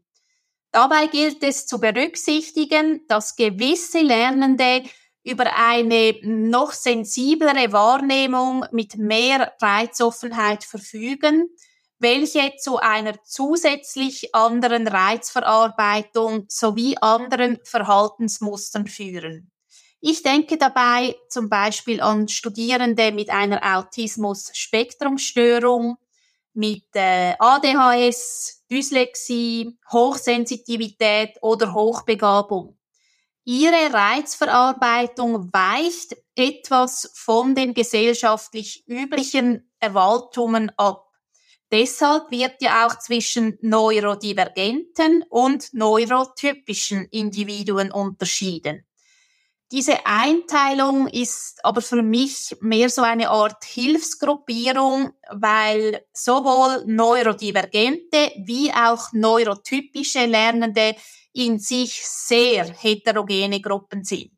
Dabei 0.72 1.06
gilt 1.06 1.44
es 1.44 1.66
zu 1.66 1.78
berücksichtigen, 1.78 3.06
dass 3.06 3.36
gewisse 3.36 4.00
Lernende 4.00 4.82
über 5.22 5.46
eine 5.56 6.16
noch 6.22 6.72
sensiblere 6.72 7.72
Wahrnehmung 7.72 8.64
mit 8.72 8.96
mehr 8.96 9.52
Reizoffenheit 9.60 10.64
verfügen, 10.64 11.48
welche 11.98 12.54
zu 12.56 12.78
einer 12.78 13.14
zusätzlich 13.24 14.34
anderen 14.34 14.86
Reizverarbeitung 14.86 16.44
sowie 16.48 16.96
anderen 17.00 17.58
Verhaltensmustern 17.64 18.86
führen. 18.86 19.50
Ich 20.00 20.22
denke 20.22 20.56
dabei 20.58 21.16
zum 21.28 21.48
Beispiel 21.48 22.00
an 22.00 22.28
Studierende 22.28 23.10
mit 23.12 23.30
einer 23.30 23.78
Autismus-Spektrumstörung, 23.78 25.96
mit 26.52 26.84
äh, 26.94 27.34
ADHS, 27.38 28.64
Dyslexie, 28.70 29.76
Hochsensitivität 29.92 31.36
oder 31.42 31.74
Hochbegabung. 31.74 32.78
Ihre 33.44 33.92
Reizverarbeitung 33.92 35.52
weicht 35.52 36.16
etwas 36.34 37.10
von 37.14 37.54
den 37.54 37.74
gesellschaftlich 37.74 38.84
üblichen 38.88 39.70
Erwartungen 39.78 40.72
ab. 40.76 41.05
Deshalb 41.72 42.30
wird 42.30 42.62
ja 42.62 42.86
auch 42.86 42.98
zwischen 42.98 43.58
neurodivergenten 43.60 45.24
und 45.28 45.74
neurotypischen 45.74 47.06
Individuen 47.10 47.90
unterschieden. 47.90 48.86
Diese 49.72 50.06
Einteilung 50.06 51.08
ist 51.08 51.58
aber 51.64 51.82
für 51.82 52.02
mich 52.02 52.56
mehr 52.60 52.88
so 52.88 53.02
eine 53.02 53.30
Art 53.30 53.64
Hilfsgruppierung, 53.64 55.10
weil 55.28 56.06
sowohl 56.12 56.84
neurodivergente 56.86 58.30
wie 58.44 58.72
auch 58.72 59.12
neurotypische 59.12 60.24
Lernende 60.24 60.94
in 61.32 61.58
sich 61.58 62.00
sehr 62.06 62.64
heterogene 62.66 63.60
Gruppen 63.60 64.04
sind. 64.04 64.35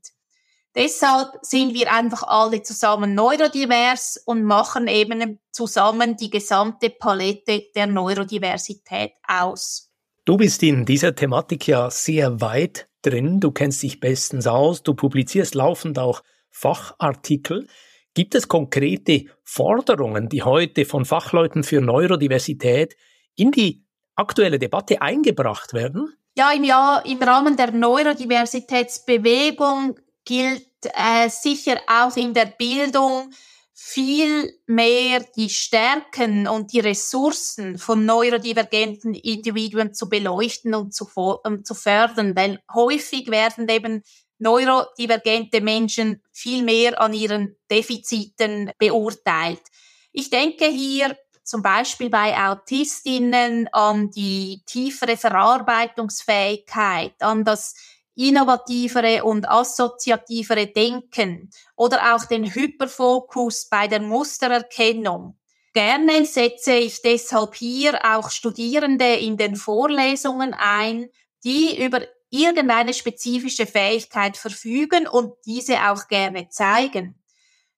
Deshalb 0.75 1.31
sind 1.43 1.75
wir 1.75 1.93
einfach 1.93 2.23
alle 2.25 2.63
zusammen 2.63 3.15
neurodivers 3.15 4.23
und 4.27 4.45
machen 4.45 4.87
eben 4.87 5.41
zusammen 5.51 6.17
die 6.17 6.31
gesamte 6.31 6.91
Palette 6.91 7.65
der 7.75 7.87
Neurodiversität 7.87 9.13
aus. 9.27 9.91
Du 10.25 10.37
bist 10.37 10.63
in 10.63 10.85
dieser 10.85 11.15
Thematik 11.15 11.67
ja 11.67 11.91
sehr 11.91 12.41
weit 12.41 12.89
drin, 13.03 13.41
du 13.41 13.51
kennst 13.51 13.83
dich 13.83 13.99
bestens 13.99 14.47
aus, 14.47 14.83
du 14.83 14.95
publizierst 14.95 15.55
laufend 15.55 15.99
auch 15.99 16.23
Fachartikel. 16.51 17.67
Gibt 18.15 18.35
es 18.35 18.49
konkrete 18.49 19.27
Forderungen, 19.43 20.29
die 20.29 20.43
heute 20.43 20.85
von 20.85 21.05
Fachleuten 21.05 21.63
für 21.63 21.81
Neurodiversität 21.81 22.97
in 23.37 23.53
die 23.53 23.85
aktuelle 24.17 24.59
Debatte 24.59 25.01
eingebracht 25.01 25.73
werden? 25.73 26.13
Ja, 26.37 26.51
im, 26.53 26.65
Jahr, 26.65 27.07
im 27.07 27.23
Rahmen 27.23 27.57
der 27.57 27.71
Neurodiversitätsbewegung 27.73 29.99
gilt 30.29 30.69
äh, 30.83 31.31
sicher 31.31 31.81
auch 31.87 32.15
in 32.17 32.35
der 32.35 32.45
Bildung 32.45 33.33
viel 33.73 34.53
mehr 34.67 35.25
die 35.35 35.49
Stärken 35.49 36.47
und 36.47 36.75
die 36.75 36.81
Ressourcen 36.81 37.79
von 37.79 38.05
neurodivergenten 38.05 39.15
Individuen 39.15 39.95
zu 39.95 40.11
beleuchten 40.11 40.75
und 40.75 40.95
zu, 40.95 41.09
um, 41.45 41.65
zu 41.65 41.75
fördern, 41.75 42.37
weil 42.37 42.61
häufig 42.75 43.31
werden 43.31 43.67
eben 43.71 44.03
neurodivergente 44.39 45.63
Menschen 45.63 46.23
viel 46.31 46.63
mehr 46.63 47.01
an 47.01 47.15
ihren 47.15 47.57
Defiziten 47.71 48.71
beurteilt. 48.79 49.63
Ich 50.13 50.29
denke 50.29 50.67
hier 50.67 51.17
zum 51.43 51.63
Beispiel 51.63 52.11
bei 52.11 52.37
Autistinnen 52.37 53.69
an 53.73 54.11
die 54.11 54.61
tiefere 54.67 55.17
Verarbeitungsfähigkeit, 55.17 57.15
an 57.21 57.45
das 57.45 57.75
innovativere 58.19 59.23
und 59.23 59.49
assoziativere 59.49 60.67
Denken 60.67 61.51
oder 61.77 62.17
auch 62.17 62.25
den 62.25 62.53
Hyperfokus 62.53 63.69
bei 63.69 63.87
der 63.87 64.01
Mustererkennung. 64.01 65.39
Gerne 65.73 66.25
setze 66.27 66.75
ich 66.75 67.01
deshalb 67.03 67.55
hier 67.55 68.01
auch 68.05 68.31
Studierende 68.31 69.15
in 69.15 69.37
den 69.37 69.55
Vorlesungen 69.55 70.53
ein, 70.53 71.09
die 71.45 71.81
über 71.81 72.01
irgendeine 72.31 72.93
spezifische 72.93 73.67
Fähigkeit 73.67 74.37
verfügen 74.37 75.07
und 75.07 75.35
diese 75.47 75.77
auch 75.89 76.09
gerne 76.09 76.49
zeigen. 76.49 77.23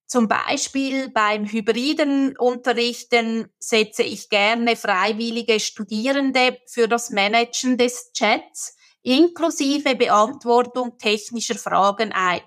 Zum 0.06 0.26
Beispiel 0.26 1.10
beim 1.10 1.44
hybriden 1.44 2.36
Unterrichten 2.38 3.52
setze 3.58 4.02
ich 4.02 4.30
gerne 4.30 4.74
freiwillige 4.74 5.60
Studierende 5.60 6.58
für 6.66 6.88
das 6.88 7.10
Managen 7.10 7.76
des 7.76 8.10
Chats 8.12 8.74
inklusive 9.02 9.94
Beantwortung 9.96 10.98
technischer 10.98 11.56
Fragen 11.56 12.12
ein. 12.12 12.42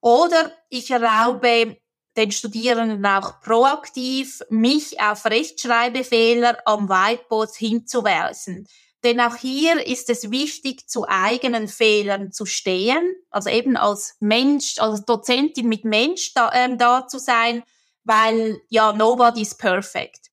Oder 0.00 0.52
ich 0.68 0.90
erlaube 0.90 1.78
den 2.16 2.30
Studierenden 2.30 3.04
auch 3.06 3.40
proaktiv, 3.40 4.40
mich 4.48 5.00
auf 5.00 5.24
Rechtschreibfehler 5.24 6.58
am 6.64 6.88
Whiteboard 6.88 7.54
hinzuweisen. 7.56 8.68
Denn 9.02 9.20
auch 9.20 9.36
hier 9.36 9.86
ist 9.86 10.08
es 10.08 10.30
wichtig, 10.30 10.88
zu 10.88 11.06
eigenen 11.06 11.68
Fehlern 11.68 12.32
zu 12.32 12.46
stehen, 12.46 13.14
also 13.30 13.50
eben 13.50 13.76
als 13.76 14.16
Mensch, 14.20 14.78
als 14.78 15.04
Dozentin 15.04 15.68
mit 15.68 15.84
Mensch 15.84 16.32
da, 16.34 16.50
ähm, 16.54 16.78
da 16.78 17.06
zu 17.06 17.18
sein, 17.18 17.62
weil 18.04 18.60
ja, 18.70 18.92
nobody's 18.92 19.54
perfect. 19.54 20.30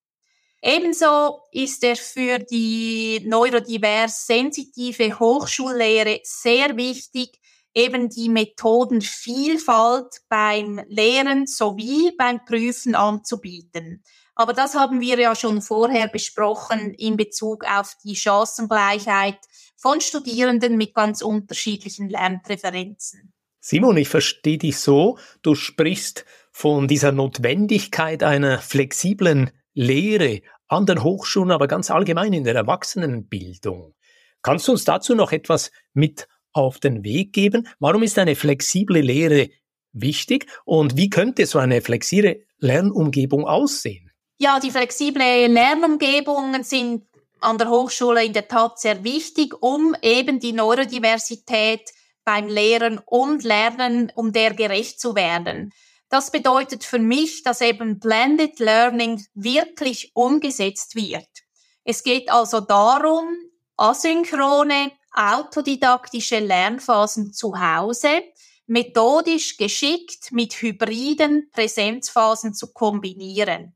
Ebenso 0.63 1.41
ist 1.51 1.83
er 1.83 1.95
für 1.95 2.37
die 2.37 3.21
neurodivers 3.25 4.27
sensitive 4.27 5.17
Hochschullehre 5.19 6.19
sehr 6.23 6.77
wichtig, 6.77 7.39
eben 7.73 8.09
die 8.09 8.29
Methodenvielfalt 8.29 10.21
beim 10.29 10.81
Lehren 10.87 11.47
sowie 11.47 12.11
beim 12.15 12.45
Prüfen 12.45 12.93
anzubieten. 12.93 14.03
Aber 14.35 14.53
das 14.53 14.75
haben 14.75 15.01
wir 15.01 15.19
ja 15.19 15.35
schon 15.35 15.61
vorher 15.61 16.07
besprochen 16.07 16.93
in 16.93 17.17
Bezug 17.17 17.65
auf 17.65 17.95
die 18.03 18.15
Chancengleichheit 18.15 19.39
von 19.77 19.99
Studierenden 19.99 20.77
mit 20.77 20.93
ganz 20.93 21.23
unterschiedlichen 21.23 22.07
Lernpräferenzen. 22.09 23.33
Simon, 23.59 23.97
ich 23.97 24.09
verstehe 24.09 24.57
dich 24.57 24.77
so, 24.77 25.17
du 25.41 25.55
sprichst 25.55 26.25
von 26.51 26.87
dieser 26.87 27.11
Notwendigkeit 27.11 28.23
einer 28.23 28.59
flexiblen 28.59 29.51
Lehre 29.73 30.41
an 30.67 30.85
den 30.85 31.03
Hochschulen, 31.03 31.51
aber 31.51 31.67
ganz 31.67 31.91
allgemein 31.91 32.33
in 32.33 32.43
der 32.43 32.55
Erwachsenenbildung. 32.55 33.93
Kannst 34.41 34.67
du 34.67 34.71
uns 34.71 34.85
dazu 34.85 35.15
noch 35.15 35.31
etwas 35.31 35.71
mit 35.93 36.27
auf 36.53 36.79
den 36.79 37.03
Weg 37.03 37.33
geben? 37.33 37.67
Warum 37.79 38.03
ist 38.03 38.17
eine 38.17 38.35
flexible 38.35 39.01
Lehre 39.01 39.49
wichtig 39.93 40.47
und 40.65 40.97
wie 40.97 41.09
könnte 41.09 41.45
so 41.45 41.59
eine 41.59 41.81
flexible 41.81 42.45
Lernumgebung 42.59 43.45
aussehen? 43.45 44.11
Ja, 44.39 44.59
die 44.59 44.71
flexible 44.71 45.47
Lernumgebungen 45.47 46.63
sind 46.63 47.05
an 47.41 47.57
der 47.57 47.69
Hochschule 47.69 48.25
in 48.25 48.33
der 48.33 48.47
Tat 48.47 48.79
sehr 48.79 49.03
wichtig, 49.03 49.53
um 49.61 49.95
eben 50.01 50.39
die 50.39 50.53
Neurodiversität 50.53 51.81
beim 52.23 52.47
Lehren 52.47 52.99
und 53.05 53.43
Lernen, 53.43 54.11
um 54.15 54.31
der 54.31 54.53
gerecht 54.53 54.99
zu 54.99 55.15
werden. 55.15 55.71
Das 56.11 56.29
bedeutet 56.29 56.83
für 56.83 56.99
mich, 56.99 57.41
dass 57.41 57.61
eben 57.61 57.99
Blended 57.99 58.59
Learning 58.59 59.25
wirklich 59.33 60.11
umgesetzt 60.13 60.95
wird. 60.95 61.29
Es 61.85 62.03
geht 62.03 62.29
also 62.29 62.59
darum, 62.59 63.33
asynchrone, 63.77 64.91
autodidaktische 65.13 66.39
Lernphasen 66.39 67.33
zu 67.33 67.59
Hause 67.59 68.23
methodisch 68.67 69.57
geschickt 69.57 70.31
mit 70.31 70.53
hybriden 70.61 71.49
Präsenzphasen 71.51 72.53
zu 72.53 72.71
kombinieren. 72.71 73.73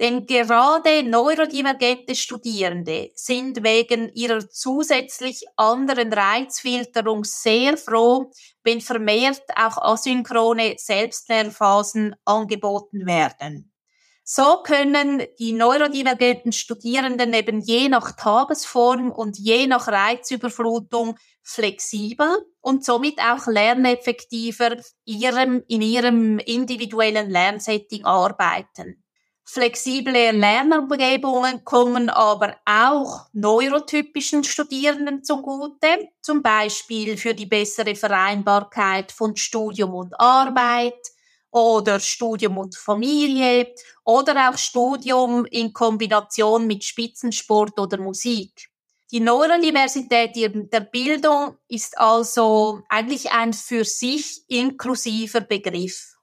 Denn 0.00 0.24
gerade 0.24 1.02
neurodivergente 1.02 2.14
Studierende 2.14 3.10
sind 3.14 3.62
wegen 3.62 4.10
ihrer 4.14 4.48
zusätzlich 4.48 5.44
anderen 5.56 6.10
Reizfilterung 6.10 7.24
sehr 7.24 7.76
froh, 7.76 8.32
wenn 8.64 8.80
vermehrt 8.80 9.42
auch 9.54 9.76
asynchrone 9.76 10.76
Selbstlernphasen 10.78 12.16
angeboten 12.24 13.04
werden. 13.04 13.70
So 14.24 14.62
können 14.62 15.22
die 15.38 15.52
neurodivergenten 15.52 16.52
Studierenden 16.52 17.34
eben 17.34 17.60
je 17.60 17.90
nach 17.90 18.12
Tagesform 18.12 19.10
und 19.10 19.38
je 19.38 19.66
nach 19.66 19.86
Reizüberflutung 19.86 21.18
flexibel 21.42 22.46
und 22.62 22.86
somit 22.86 23.18
auch 23.18 23.46
lerneffektiver 23.46 24.76
ihrem, 25.04 25.62
in 25.68 25.82
ihrem 25.82 26.38
individuellen 26.38 27.28
Lernsetting 27.28 28.06
arbeiten. 28.06 29.04
Flexible 29.44 30.30
Lernumgebungen 30.30 31.64
kommen 31.64 32.08
aber 32.08 32.56
auch 32.64 33.26
neurotypischen 33.32 34.44
Studierenden 34.44 35.24
zugute, 35.24 36.08
zum 36.22 36.40
Beispiel 36.42 37.16
für 37.16 37.34
die 37.34 37.46
bessere 37.46 37.96
Vereinbarkeit 37.96 39.10
von 39.10 39.34
Studium 39.34 39.94
und 39.94 40.18
Arbeit 40.20 41.00
oder 41.50 41.98
Studium 41.98 42.58
und 42.58 42.76
Familie 42.76 43.74
oder 44.04 44.48
auch 44.48 44.56
Studium 44.56 45.44
in 45.46 45.72
Kombination 45.72 46.66
mit 46.66 46.84
Spitzensport 46.84 47.78
oder 47.78 47.98
Musik. 47.98 48.70
Die 49.10 49.18
Neurodiversität 49.18 50.36
der 50.36 50.80
Bildung 50.80 51.56
ist 51.66 51.98
also 51.98 52.82
eigentlich 52.88 53.32
ein 53.32 53.52
für 53.52 53.84
sich 53.84 54.44
inklusiver 54.46 55.40
Begriff. 55.40 56.19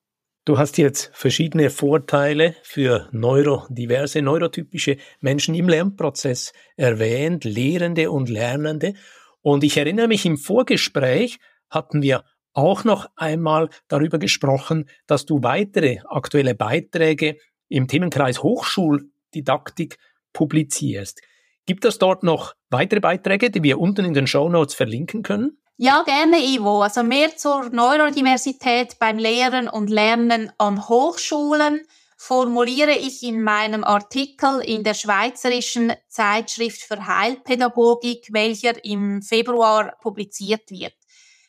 Du 0.47 0.57
hast 0.57 0.77
jetzt 0.77 1.11
verschiedene 1.13 1.69
Vorteile 1.69 2.55
für 2.63 3.09
neurodiverse, 3.11 4.21
neurotypische 4.21 4.95
Menschen 5.19 5.55
im 5.55 5.67
Lernprozess 5.67 6.53
erwähnt, 6.77 7.43
Lehrende 7.43 8.09
und 8.11 8.29
Lernende. 8.29 8.93
Und 9.41 9.65
ich 9.65 9.75
erinnere 9.75 10.07
mich, 10.07 10.25
im 10.25 10.37
Vorgespräch 10.37 11.39
hatten 11.69 12.01
wir 12.01 12.23
auch 12.53 12.85
noch 12.85 13.09
einmal 13.17 13.67
darüber 13.89 14.19
gesprochen, 14.19 14.87
dass 15.05 15.25
du 15.25 15.43
weitere 15.43 15.97
aktuelle 16.07 16.55
Beiträge 16.55 17.35
im 17.67 17.89
Themenkreis 17.89 18.41
Hochschuldidaktik 18.41 19.97
publizierst. 20.31 21.19
Gibt 21.65 21.83
es 21.83 21.97
dort 21.97 22.23
noch 22.23 22.55
weitere 22.69 23.01
Beiträge, 23.01 23.49
die 23.49 23.63
wir 23.63 23.79
unten 23.79 24.05
in 24.05 24.13
den 24.13 24.27
Show 24.27 24.47
Notes 24.47 24.75
verlinken 24.75 25.23
können? 25.23 25.57
Ja, 25.79 26.01
gerne, 26.01 26.39
Ivo. 26.39 26.81
Also 26.81 27.03
mehr 27.03 27.37
zur 27.37 27.69
Neurodiversität 27.69 28.97
beim 28.97 29.19
Lehren 29.19 29.69
und 29.69 29.91
Lernen 29.91 30.51
an 30.57 30.87
Hochschulen 30.89 31.81
formuliere 32.17 32.93
ich 32.93 33.21
in 33.21 33.43
meinem 33.43 33.83
Artikel 33.83 34.59
in 34.61 34.83
der 34.83 34.95
Schweizerischen 34.95 35.93
Zeitschrift 36.09 36.81
für 36.81 37.05
Heilpädagogik, 37.05 38.29
welcher 38.31 38.83
im 38.83 39.21
Februar 39.21 39.95
publiziert 40.01 40.71
wird. 40.71 40.93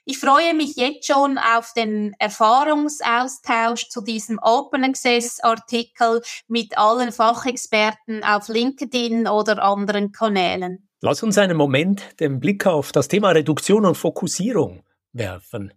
Ich 0.04 0.18
freue 0.18 0.52
mich 0.52 0.76
jetzt 0.76 1.06
schon 1.06 1.38
auf 1.38 1.72
den 1.72 2.14
Erfahrungsaustausch 2.18 3.88
zu 3.88 4.02
diesem 4.02 4.38
Open 4.42 4.84
Access 4.84 5.40
Artikel 5.40 6.22
mit 6.48 6.76
allen 6.76 7.12
Fachexperten 7.12 8.22
auf 8.24 8.48
LinkedIn 8.48 9.26
oder 9.26 9.62
anderen 9.62 10.12
Kanälen. 10.12 10.87
Lass 11.00 11.22
uns 11.22 11.38
einen 11.38 11.56
Moment 11.56 12.18
den 12.18 12.40
Blick 12.40 12.66
auf 12.66 12.90
das 12.90 13.06
Thema 13.06 13.30
Reduktion 13.30 13.86
und 13.86 13.94
Fokussierung 13.94 14.82
werfen. 15.12 15.72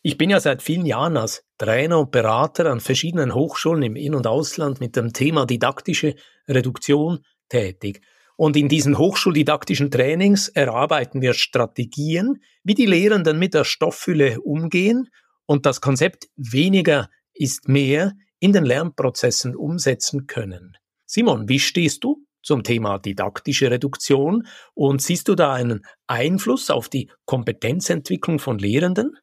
Ich 0.00 0.16
bin 0.16 0.30
ja 0.30 0.38
seit 0.38 0.62
vielen 0.62 0.86
Jahren 0.86 1.16
als 1.16 1.44
Trainer 1.58 1.98
und 1.98 2.12
Berater 2.12 2.70
an 2.70 2.78
verschiedenen 2.78 3.34
Hochschulen 3.34 3.82
im 3.82 3.96
In- 3.96 4.14
und 4.14 4.28
Ausland 4.28 4.78
mit 4.78 4.94
dem 4.94 5.12
Thema 5.12 5.44
didaktische 5.44 6.14
Reduktion 6.46 7.24
tätig. 7.48 8.00
Und 8.36 8.56
in 8.56 8.68
diesen 8.68 8.96
hochschuldidaktischen 8.96 9.90
Trainings 9.90 10.46
erarbeiten 10.46 11.20
wir 11.20 11.34
Strategien, 11.34 12.40
wie 12.62 12.74
die 12.74 12.86
Lehrenden 12.86 13.40
mit 13.40 13.54
der 13.54 13.64
Stofffülle 13.64 14.40
umgehen 14.40 15.08
und 15.46 15.66
das 15.66 15.80
Konzept 15.80 16.28
weniger 16.36 17.10
ist 17.34 17.68
mehr 17.68 18.12
in 18.38 18.52
den 18.52 18.64
Lernprozessen 18.64 19.56
umsetzen 19.56 20.28
können. 20.28 20.76
Simon, 21.06 21.48
wie 21.48 21.58
stehst 21.58 22.04
du 22.04 22.24
zum 22.42 22.62
Thema 22.62 22.98
didaktische 22.98 23.70
Reduktion 23.70 24.46
und 24.74 25.02
siehst 25.02 25.28
du 25.28 25.34
da 25.34 25.52
einen 25.52 25.84
Einfluss 26.06 26.70
auf 26.70 26.88
die 26.88 27.10
Kompetenzentwicklung 27.26 28.38
von 28.38 28.58
Lehrenden? 28.58 29.16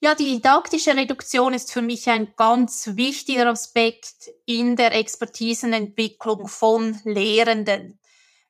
Ja, 0.00 0.14
die 0.14 0.34
didaktische 0.36 0.94
Reduktion 0.94 1.54
ist 1.54 1.72
für 1.72 1.82
mich 1.82 2.08
ein 2.08 2.34
ganz 2.36 2.90
wichtiger 2.96 3.46
Aspekt 3.46 4.30
in 4.44 4.76
der 4.76 4.94
Expertisenentwicklung 4.94 6.48
von 6.48 7.00
Lehrenden. 7.04 7.98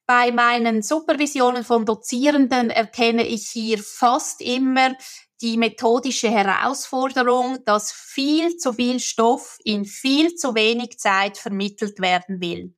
Bei 0.07 0.33
meinen 0.33 0.83
Supervisionen 0.83 1.65
von 1.65 1.85
Dozierenden 1.85 2.71
erkenne 2.71 3.27
ich 3.27 3.49
hier 3.49 3.79
fast 3.79 4.41
immer 4.41 4.97
die 5.41 5.57
methodische 5.57 6.31
Herausforderung, 6.31 7.59
dass 7.65 7.93
viel 7.93 8.57
zu 8.57 8.73
viel 8.73 9.01
Stoff 9.01 9.59
in 9.65 9.85
viel 9.85 10.35
zu 10.35 10.55
wenig 10.55 10.99
Zeit 10.99 11.39
vermittelt 11.39 12.01
werden 12.01 12.41
will. 12.41 12.75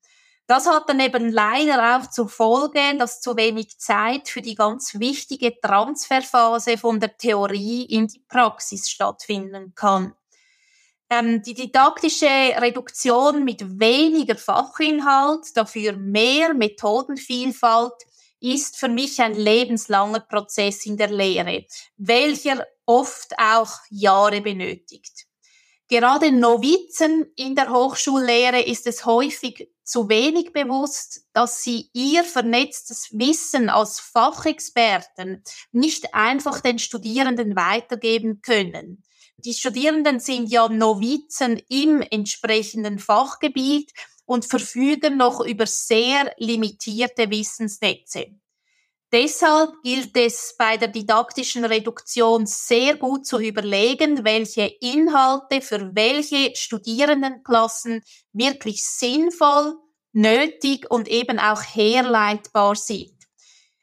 Das 0.49 0.67
hat 0.67 0.89
dann 0.89 0.99
eben 0.99 1.31
leider 1.31 1.99
auch 1.99 2.09
zur 2.09 2.27
Folge, 2.27 2.97
dass 2.99 3.21
zu 3.21 3.37
wenig 3.37 3.79
Zeit 3.79 4.31
für 4.31 4.41
die 4.41 4.55
ganz 4.55 4.99
wichtige 4.99 5.61
Transferphase 5.61 6.79
von 6.79 6.99
der 6.99 7.19
Theorie 7.19 7.85
in 7.85 8.09
die 8.09 8.25
Praxis 8.27 8.89
stattfinden 8.89 9.75
kann. 9.75 10.15
Ähm, 11.11 11.43
die 11.43 11.53
didaktische 11.53 12.27
Reduktion 12.27 13.45
mit 13.45 13.79
weniger 13.79 14.37
Fachinhalt, 14.37 15.55
dafür 15.55 15.93
mehr 15.93 16.55
Methodenvielfalt, 16.55 17.93
ist 18.41 18.79
für 18.79 18.89
mich 18.89 19.21
ein 19.21 19.35
lebenslanger 19.35 20.21
Prozess 20.21 20.87
in 20.87 20.97
der 20.97 21.11
Lehre, 21.11 21.67
welcher 21.99 22.67
oft 22.87 23.35
auch 23.39 23.73
Jahre 23.91 24.41
benötigt. 24.41 25.27
Gerade 25.89 26.33
Novizen 26.33 27.33
in 27.37 27.55
der 27.55 27.71
Hochschullehre 27.71 28.63
ist 28.63 28.87
es 28.87 29.05
häufig 29.05 29.69
zu 29.89 30.09
wenig 30.09 30.53
bewusst, 30.53 31.23
dass 31.33 31.63
sie 31.63 31.89
ihr 31.95 32.23
vernetztes 32.23 33.09
Wissen 33.13 33.71
als 33.71 34.01
Fachexperten 34.01 35.43
nicht 35.73 36.15
einfach 36.15 36.61
den 36.61 36.79
Studierenden 36.79 37.57
weitergeben 37.57 38.43
können. 38.43 39.03
Die 39.39 39.55
Studierenden 39.55 40.21
sind 40.21 40.51
ja 40.51 40.69
Novizen 40.69 41.63
im 41.69 42.03
entsprechenden 42.03 42.99
Fachgebiet 42.99 43.93
und 44.27 44.45
verfügen 44.45 45.17
noch 45.17 45.41
über 45.41 45.67
sehr 45.67 46.35
limitierte 46.37 47.31
Wissensnetze. 47.31 48.27
Deshalb 49.11 49.73
gilt 49.83 50.15
es 50.19 50.55
bei 50.59 50.77
der 50.77 50.89
didaktischen 50.89 51.65
Reduktion 51.65 52.45
sehr 52.45 52.97
gut 52.97 53.27
zu 53.27 53.39
überlegen, 53.39 54.23
welche 54.23 54.67
Inhalte 54.81 55.63
für 55.63 55.95
welche 55.95 56.55
Studierendenklassen 56.55 58.03
wirklich 58.35 58.85
sinnvoll, 58.85 59.77
nötig 60.13 60.91
und 60.91 61.09
eben 61.09 61.39
auch 61.39 61.63
herleitbar 61.63 62.75
sind. 62.75 63.15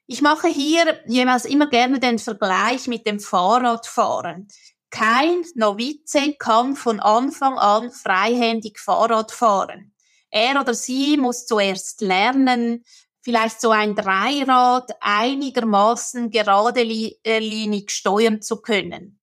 Ich 0.05 0.21
mache 0.21 0.47
hier 0.47 0.99
jemals 1.07 1.45
immer 1.45 1.67
gerne 1.67 1.99
den 1.99 2.19
Vergleich 2.19 2.87
mit 2.87 3.07
dem 3.07 3.19
Fahrradfahren. 3.19 4.47
Kein 4.91 5.43
Novize 5.55 6.35
kann 6.37 6.75
von 6.75 6.99
Anfang 6.99 7.57
an 7.57 7.91
freihändig 7.91 8.79
Fahrrad 8.79 9.31
fahren. 9.31 9.95
Er 10.29 10.61
oder 10.61 10.75
sie 10.75 11.17
muss 11.17 11.47
zuerst 11.47 12.01
lernen, 12.01 12.83
vielleicht 13.25 13.59
so 13.59 13.71
ein 13.71 13.95
Dreirad 13.95 14.91
einigermaßen 15.01 16.29
geradelinig 16.29 17.89
steuern 17.89 18.41
zu 18.41 18.61
können. 18.61 19.19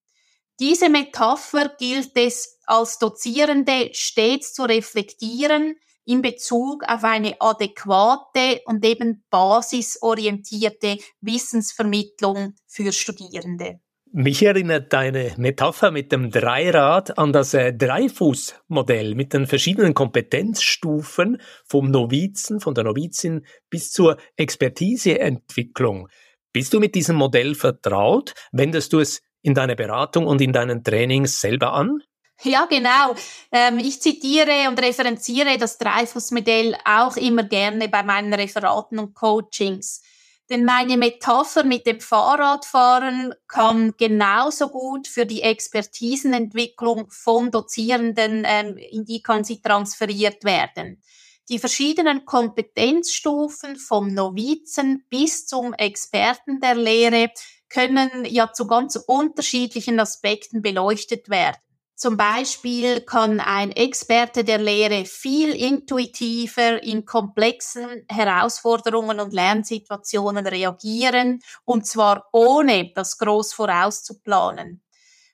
Diese 0.58 0.88
Metapher 0.88 1.68
gilt 1.78 2.10
es 2.16 2.58
als 2.66 2.98
Dozierende 2.98 3.90
stets 3.94 4.54
zu 4.54 4.64
reflektieren 4.64 5.76
in 6.04 6.20
Bezug 6.20 6.82
auf 6.82 7.04
eine 7.04 7.40
adäquate 7.40 8.60
und 8.66 8.84
eben 8.84 9.24
basisorientierte 9.30 10.98
Wissensvermittlung 11.20 12.54
für 12.66 12.92
Studierende. 12.92 13.80
Mich 14.14 14.42
erinnert 14.42 14.92
deine 14.92 15.33
Metapher 15.38 15.90
mit 15.90 16.12
dem 16.12 16.31
Dreirad 16.31 17.16
an 17.16 17.33
das 17.33 17.55
äh, 17.55 17.72
Dreifußmodell 17.72 19.14
mit 19.14 19.33
den 19.33 19.46
verschiedenen 19.46 19.94
Kompetenzstufen 19.94 21.40
vom 21.64 21.90
Novizen, 21.90 22.61
von 22.61 22.75
der 22.75 22.85
Novizin 22.85 23.46
bis 23.70 23.90
zur 23.90 24.18
Expertiseentwicklung. 24.37 26.11
Bist 26.53 26.75
du 26.75 26.81
mit 26.81 26.94
diesem 26.94 27.16
Modell 27.16 27.55
vertraut? 27.55 28.35
Wendest 28.53 28.92
du 28.92 29.01
es 29.01 29.22
in 29.40 29.55
deiner 29.55 29.77
Beratung 29.77 30.27
und 30.27 30.42
in 30.42 30.53
deinen 30.53 30.85
Trainings 30.85 31.40
selber 31.40 31.72
an? 31.72 32.03
Ja, 32.42 32.66
genau. 32.66 33.14
Ähm, 33.51 33.79
ich 33.79 34.03
zitiere 34.03 34.68
und 34.68 34.79
referenziere 34.79 35.57
das 35.57 35.79
Dreifußmodell 35.79 36.77
auch 36.85 37.16
immer 37.16 37.44
gerne 37.44 37.88
bei 37.88 38.03
meinen 38.03 38.35
Referaten 38.35 38.98
und 38.98 39.14
Coachings. 39.14 40.03
Denn 40.52 40.66
meine 40.66 40.98
Metapher 40.98 41.64
mit 41.64 41.86
dem 41.86 41.98
Fahrradfahren 41.98 43.32
kann 43.48 43.94
genauso 43.96 44.68
gut 44.68 45.08
für 45.08 45.24
die 45.24 45.40
Expertisenentwicklung 45.40 47.06
von 47.08 47.50
Dozierenden, 47.50 48.44
ähm, 48.46 48.76
in 48.76 49.06
die 49.06 49.22
kann 49.22 49.44
sie 49.44 49.62
transferiert 49.62 50.44
werden. 50.44 51.02
Die 51.48 51.58
verschiedenen 51.58 52.26
Kompetenzstufen 52.26 53.76
vom 53.76 54.12
Novizen 54.12 55.06
bis 55.08 55.46
zum 55.46 55.72
Experten 55.72 56.60
der 56.60 56.74
Lehre 56.74 57.30
können 57.70 58.26
ja 58.26 58.52
zu 58.52 58.66
ganz 58.66 58.96
unterschiedlichen 58.96 59.98
Aspekten 60.00 60.60
beleuchtet 60.60 61.30
werden. 61.30 61.56
Zum 62.02 62.16
Beispiel 62.16 63.02
kann 63.02 63.38
ein 63.38 63.70
Experte 63.70 64.42
der 64.42 64.58
Lehre 64.58 65.04
viel 65.04 65.54
intuitiver 65.54 66.82
in 66.82 67.04
komplexen 67.04 68.04
Herausforderungen 68.08 69.20
und 69.20 69.32
Lernsituationen 69.32 70.44
reagieren, 70.44 71.40
und 71.64 71.86
zwar 71.86 72.28
ohne 72.32 72.90
das 72.92 73.18
groß 73.18 73.52
vorauszuplanen. 73.52 74.82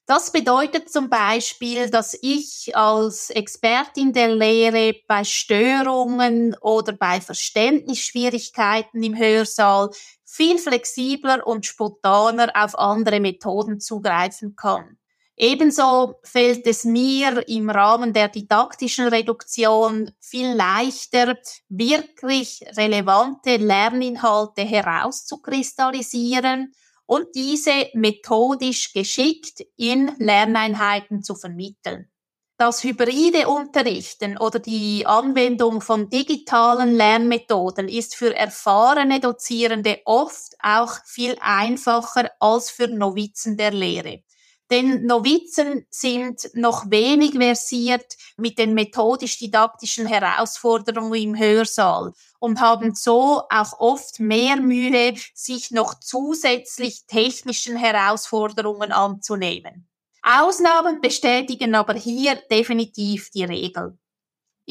Das 0.04 0.30
bedeutet 0.30 0.92
zum 0.92 1.08
Beispiel, 1.08 1.88
dass 1.88 2.18
ich 2.20 2.76
als 2.76 3.30
Expertin 3.30 4.12
der 4.12 4.28
Lehre 4.28 4.94
bei 5.06 5.24
Störungen 5.24 6.54
oder 6.60 6.92
bei 6.92 7.22
Verständnisschwierigkeiten 7.22 9.02
im 9.02 9.16
Hörsaal 9.16 9.88
viel 10.26 10.58
flexibler 10.58 11.46
und 11.46 11.64
spontaner 11.64 12.52
auf 12.54 12.78
andere 12.78 13.20
Methoden 13.20 13.80
zugreifen 13.80 14.54
kann. 14.54 14.98
Ebenso 15.40 16.16
fällt 16.24 16.66
es 16.66 16.84
mir 16.84 17.48
im 17.48 17.70
Rahmen 17.70 18.12
der 18.12 18.28
didaktischen 18.28 19.06
Reduktion 19.06 20.10
viel 20.18 20.52
leichter, 20.52 21.38
wirklich 21.68 22.64
relevante 22.76 23.54
Lerninhalte 23.56 24.62
herauszukristallisieren 24.62 26.72
und 27.06 27.28
diese 27.36 27.88
methodisch 27.94 28.92
geschickt 28.92 29.64
in 29.76 30.10
Lerneinheiten 30.18 31.22
zu 31.22 31.36
vermitteln. 31.36 32.10
Das 32.56 32.82
hybride 32.82 33.46
Unterrichten 33.46 34.38
oder 34.38 34.58
die 34.58 35.06
Anwendung 35.06 35.80
von 35.80 36.10
digitalen 36.10 36.96
Lernmethoden 36.96 37.88
ist 37.88 38.16
für 38.16 38.34
erfahrene 38.34 39.20
Dozierende 39.20 40.00
oft 40.04 40.56
auch 40.60 40.96
viel 41.06 41.36
einfacher 41.40 42.28
als 42.40 42.70
für 42.70 42.88
Novizen 42.88 43.56
der 43.56 43.70
Lehre. 43.70 44.24
Denn 44.70 45.06
Novizen 45.06 45.86
sind 45.90 46.50
noch 46.54 46.90
wenig 46.90 47.32
versiert 47.32 48.16
mit 48.36 48.58
den 48.58 48.74
methodisch-didaktischen 48.74 50.06
Herausforderungen 50.06 51.20
im 51.20 51.38
Hörsaal 51.38 52.12
und 52.38 52.60
haben 52.60 52.94
so 52.94 53.42
auch 53.48 53.80
oft 53.80 54.20
mehr 54.20 54.56
Mühe, 54.56 55.14
sich 55.34 55.70
noch 55.70 55.94
zusätzlich 55.94 57.06
technischen 57.06 57.76
Herausforderungen 57.76 58.92
anzunehmen. 58.92 59.88
Ausnahmen 60.22 61.00
bestätigen 61.00 61.74
aber 61.74 61.94
hier 61.94 62.36
definitiv 62.50 63.30
die 63.30 63.44
Regel. 63.44 63.98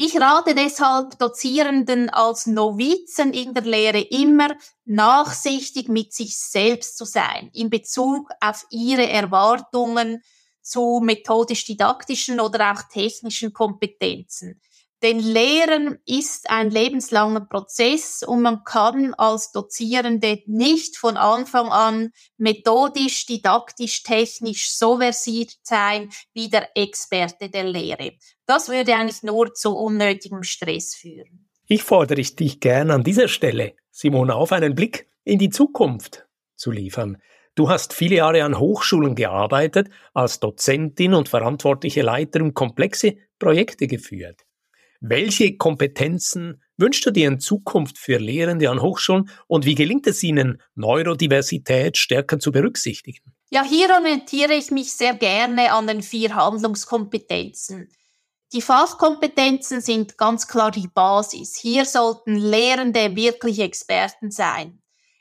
Ich 0.00 0.20
rate 0.20 0.54
deshalb 0.54 1.18
Dozierenden 1.18 2.08
als 2.08 2.46
Novizen 2.46 3.32
in 3.32 3.52
der 3.52 3.64
Lehre 3.64 4.00
immer 4.00 4.56
nachsichtig 4.84 5.88
mit 5.88 6.12
sich 6.12 6.38
selbst 6.38 6.96
zu 6.96 7.04
sein 7.04 7.50
in 7.52 7.68
Bezug 7.68 8.30
auf 8.40 8.64
ihre 8.70 9.08
Erwartungen 9.08 10.22
zu 10.62 11.00
methodisch-didaktischen 11.02 12.38
oder 12.38 12.70
auch 12.70 12.82
technischen 12.92 13.52
Kompetenzen. 13.52 14.60
Denn 15.02 15.20
Lehren 15.20 15.98
ist 16.06 16.50
ein 16.50 16.70
lebenslanger 16.70 17.42
Prozess 17.42 18.24
und 18.24 18.42
man 18.42 18.64
kann 18.64 19.14
als 19.14 19.52
Dozierende 19.52 20.42
nicht 20.46 20.96
von 20.96 21.16
Anfang 21.16 21.68
an 21.68 22.10
methodisch, 22.36 23.24
didaktisch, 23.26 24.02
technisch 24.02 24.70
so 24.70 24.98
versiert 24.98 25.52
sein 25.62 26.10
wie 26.34 26.48
der 26.48 26.76
Experte 26.76 27.48
der 27.48 27.64
Lehre. 27.64 28.14
Das 28.46 28.68
würde 28.68 28.94
eigentlich 28.96 29.22
nur 29.22 29.54
zu 29.54 29.76
unnötigem 29.76 30.42
Stress 30.42 30.96
führen. 30.96 31.48
Ich 31.68 31.84
fordere 31.84 32.22
dich 32.22 32.58
gern 32.58 32.90
an 32.90 33.04
dieser 33.04 33.28
Stelle, 33.28 33.74
Simone, 33.92 34.34
auf 34.34 34.50
einen 34.50 34.74
Blick 34.74 35.06
in 35.22 35.38
die 35.38 35.50
Zukunft 35.50 36.26
zu 36.56 36.72
liefern. 36.72 37.18
Du 37.54 37.68
hast 37.68 37.92
viele 37.92 38.16
Jahre 38.16 38.42
an 38.42 38.58
Hochschulen 38.58 39.14
gearbeitet, 39.14 39.90
als 40.14 40.40
Dozentin 40.40 41.14
und 41.14 41.28
verantwortliche 41.28 42.02
Leiterin 42.02 42.54
komplexe 42.54 43.16
Projekte 43.38 43.86
geführt. 43.86 44.47
Welche 45.00 45.56
Kompetenzen 45.56 46.60
wünschst 46.76 47.06
du 47.06 47.10
dir 47.12 47.28
in 47.28 47.38
Zukunft 47.38 47.98
für 47.98 48.18
Lehrende 48.18 48.68
an 48.68 48.82
Hochschulen 48.82 49.30
und 49.46 49.64
wie 49.64 49.76
gelingt 49.76 50.06
es 50.06 50.22
ihnen, 50.22 50.60
Neurodiversität 50.74 51.96
stärker 51.96 52.38
zu 52.40 52.50
berücksichtigen? 52.50 53.32
Ja, 53.50 53.62
hier 53.62 53.90
orientiere 53.90 54.54
ich 54.54 54.70
mich 54.70 54.92
sehr 54.92 55.14
gerne 55.14 55.72
an 55.72 55.86
den 55.86 56.02
vier 56.02 56.34
Handlungskompetenzen. 56.34 57.88
Die 58.52 58.62
Fachkompetenzen 58.62 59.80
sind 59.80 60.18
ganz 60.18 60.48
klar 60.48 60.70
die 60.70 60.88
Basis. 60.88 61.56
Hier 61.56 61.84
sollten 61.84 62.34
Lehrende 62.36 63.14
wirklich 63.14 63.60
Experten 63.60 64.30
sein. 64.30 64.80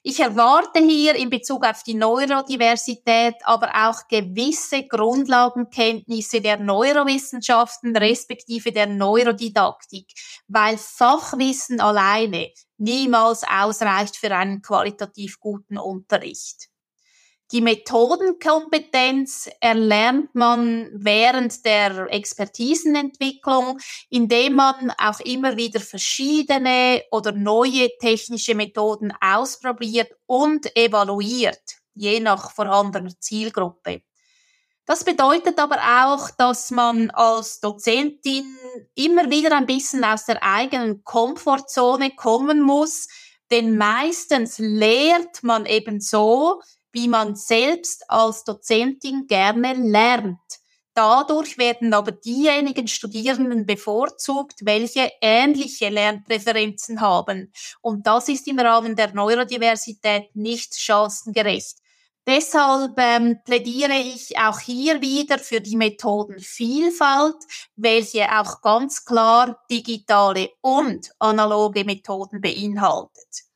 Ich 0.10 0.22
erwarte 0.22 0.80
hier 0.80 1.15
in 1.15 1.30
Bezug 1.30 1.65
auf 1.65 1.84
die 1.84 1.93
Neurodiversität 1.93 3.36
aber 3.43 3.72
auch 3.76 4.08
gewisse 4.08 4.88
Grundlagenkenntnisse 4.88 6.39
der 6.39 6.56
Neurowissenschaften 6.56 7.93
respektive 7.93 8.72
der 8.72 8.88
Neurodidaktik, 8.88 10.08
weil 10.48 10.78
Fachwissen 10.78 11.82
alleine 11.82 12.54
niemals 12.78 13.43
ausreicht 13.43 14.15
für 14.15 14.34
einen 14.34 14.62
qualitativ 14.62 15.41
guten 15.41 15.78
Unterricht. 15.78 16.70
Die 17.51 17.62
Methodenkompetenz 17.62 19.49
erlernt 19.62 20.36
man 20.36 20.89
während 20.91 21.63
der 21.63 22.07
Expertisenentwicklung, 22.13 23.79
indem 24.10 24.55
man 24.55 24.91
auch 24.97 25.21
immer 25.21 25.55
wieder 25.55 25.79
verschiedene 25.79 27.03
oder 27.10 27.31
neue 27.31 27.89
technische 27.99 28.53
Methoden 28.53 29.13
ausprobiert 29.21 30.12
und 30.25 30.75
evaluiert, 30.75 31.77
je 31.93 32.19
nach 32.19 32.51
vorhandener 32.51 33.17
Zielgruppe. 33.17 34.01
Das 34.86 35.05
bedeutet 35.05 35.57
aber 35.57 35.77
auch, 36.05 36.29
dass 36.31 36.69
man 36.71 37.12
als 37.12 37.62
Dozentin 37.62 38.57
immer 38.95 39.29
wieder 39.29 39.55
ein 39.55 39.65
bisschen 39.65 40.03
aus 40.03 40.25
der 40.25 40.43
eigenen 40.43 41.05
Komfortzone 41.05 42.12
kommen 42.12 42.62
muss, 42.62 43.07
denn 43.51 43.77
meistens 43.77 44.60
lehrt 44.60 45.43
man 45.43 45.65
eben 45.65 46.01
so, 46.01 46.62
wie 46.97 47.07
man 47.07 47.36
selbst 47.36 48.10
als 48.10 48.43
Dozentin 48.43 49.27
gerne 49.27 49.73
lernt. 49.73 50.39
Dadurch 50.95 51.60
werden 51.60 51.93
aber 51.93 52.12
diejenigen 52.12 52.88
Studierenden 52.88 53.67
bevorzugt, 53.67 54.62
welche 54.63 55.12
ähnliche 55.21 55.89
Lernpräferenzen 55.89 56.99
haben. 56.99 57.53
Und 57.81 58.07
das 58.07 58.29
ist 58.29 58.47
im 58.47 58.57
Rahmen 58.57 58.95
der 58.95 59.13
Neurodiversität 59.13 60.36
nicht 60.36 60.73
chancengerecht. 60.73 61.77
Deshalb 62.25 62.97
ähm, 62.97 63.38
plädiere 63.45 63.93
ich 63.93 64.36
auch 64.39 64.60
hier 64.60 64.99
wieder 64.99 65.38
für 65.38 65.62
die 65.62 65.77
Methodenvielfalt, 65.77 67.38
welche 67.75 68.25
auch 68.36 68.62
ganz 68.62 69.05
klar 69.05 69.63
digitale 69.69 70.49
und 70.62 71.12
analoge 71.19 71.86
Methoden 71.86 72.41
beinhaltet. 72.41 73.46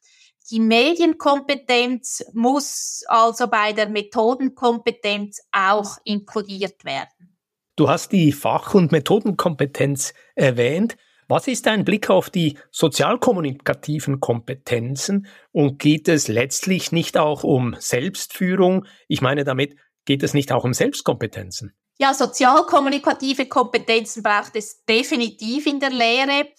Die 0.52 0.60
Medienkompetenz 0.60 2.26
muss 2.34 3.06
also 3.08 3.48
bei 3.48 3.72
der 3.72 3.88
Methodenkompetenz 3.88 5.40
auch 5.54 5.98
inkludiert 6.04 6.84
werden. 6.84 7.38
Du 7.78 7.88
hast 7.88 8.12
die 8.12 8.34
Fach- 8.34 8.74
und 8.74 8.92
Methodenkompetenz 8.92 10.14
erwähnt. 10.36 10.98
Was 11.30 11.48
ist 11.48 11.68
dein 11.68 11.86
Blick 11.86 12.10
auf 12.10 12.30
die 12.30 12.58
sozialkommunikativen 12.70 14.20
Kompetenzen 14.20 15.28
und 15.54 15.80
geht 15.80 16.10
es 16.10 16.28
letztlich 16.28 16.92
nicht 16.92 17.18
auch 17.18 17.46
um 17.46 17.78
Selbstführung? 17.80 18.86
Ich 19.08 19.22
meine 19.22 19.46
damit, 19.46 19.78
geht 20.04 20.22
es 20.22 20.34
nicht 20.34 20.52
auch 20.52 20.66
um 20.66 20.74
Selbstkompetenzen? 20.74 21.74
Ja, 21.98 22.14
sozialkommunikative 22.14 23.46
Kompetenzen 23.46 24.22
braucht 24.22 24.58
es 24.58 24.84
definitiv 24.84 25.66
in 25.66 25.80
der 25.80 25.92
Lehre. 25.92 26.50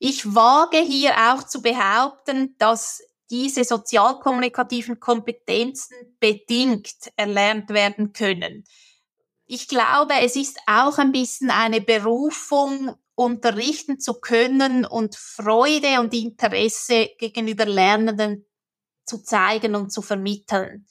Ich 0.00 0.34
wage 0.34 0.78
hier 0.78 1.12
auch 1.30 1.44
zu 1.44 1.62
behaupten, 1.62 2.56
dass 2.58 3.00
diese 3.30 3.64
sozialkommunikativen 3.64 5.00
Kompetenzen 5.00 5.96
bedingt 6.20 7.10
erlernt 7.16 7.70
werden 7.70 8.12
können. 8.12 8.64
Ich 9.46 9.68
glaube, 9.68 10.14
es 10.20 10.36
ist 10.36 10.58
auch 10.66 10.98
ein 10.98 11.12
bisschen 11.12 11.50
eine 11.50 11.80
Berufung, 11.80 12.94
unterrichten 13.18 13.98
zu 13.98 14.20
können 14.20 14.84
und 14.84 15.16
Freude 15.16 16.00
und 16.00 16.14
Interesse 16.14 17.10
gegenüber 17.18 17.64
Lernenden 17.66 18.46
zu 19.04 19.24
zeigen 19.24 19.74
und 19.74 19.92
zu 19.92 20.02
vermitteln. 20.02 20.86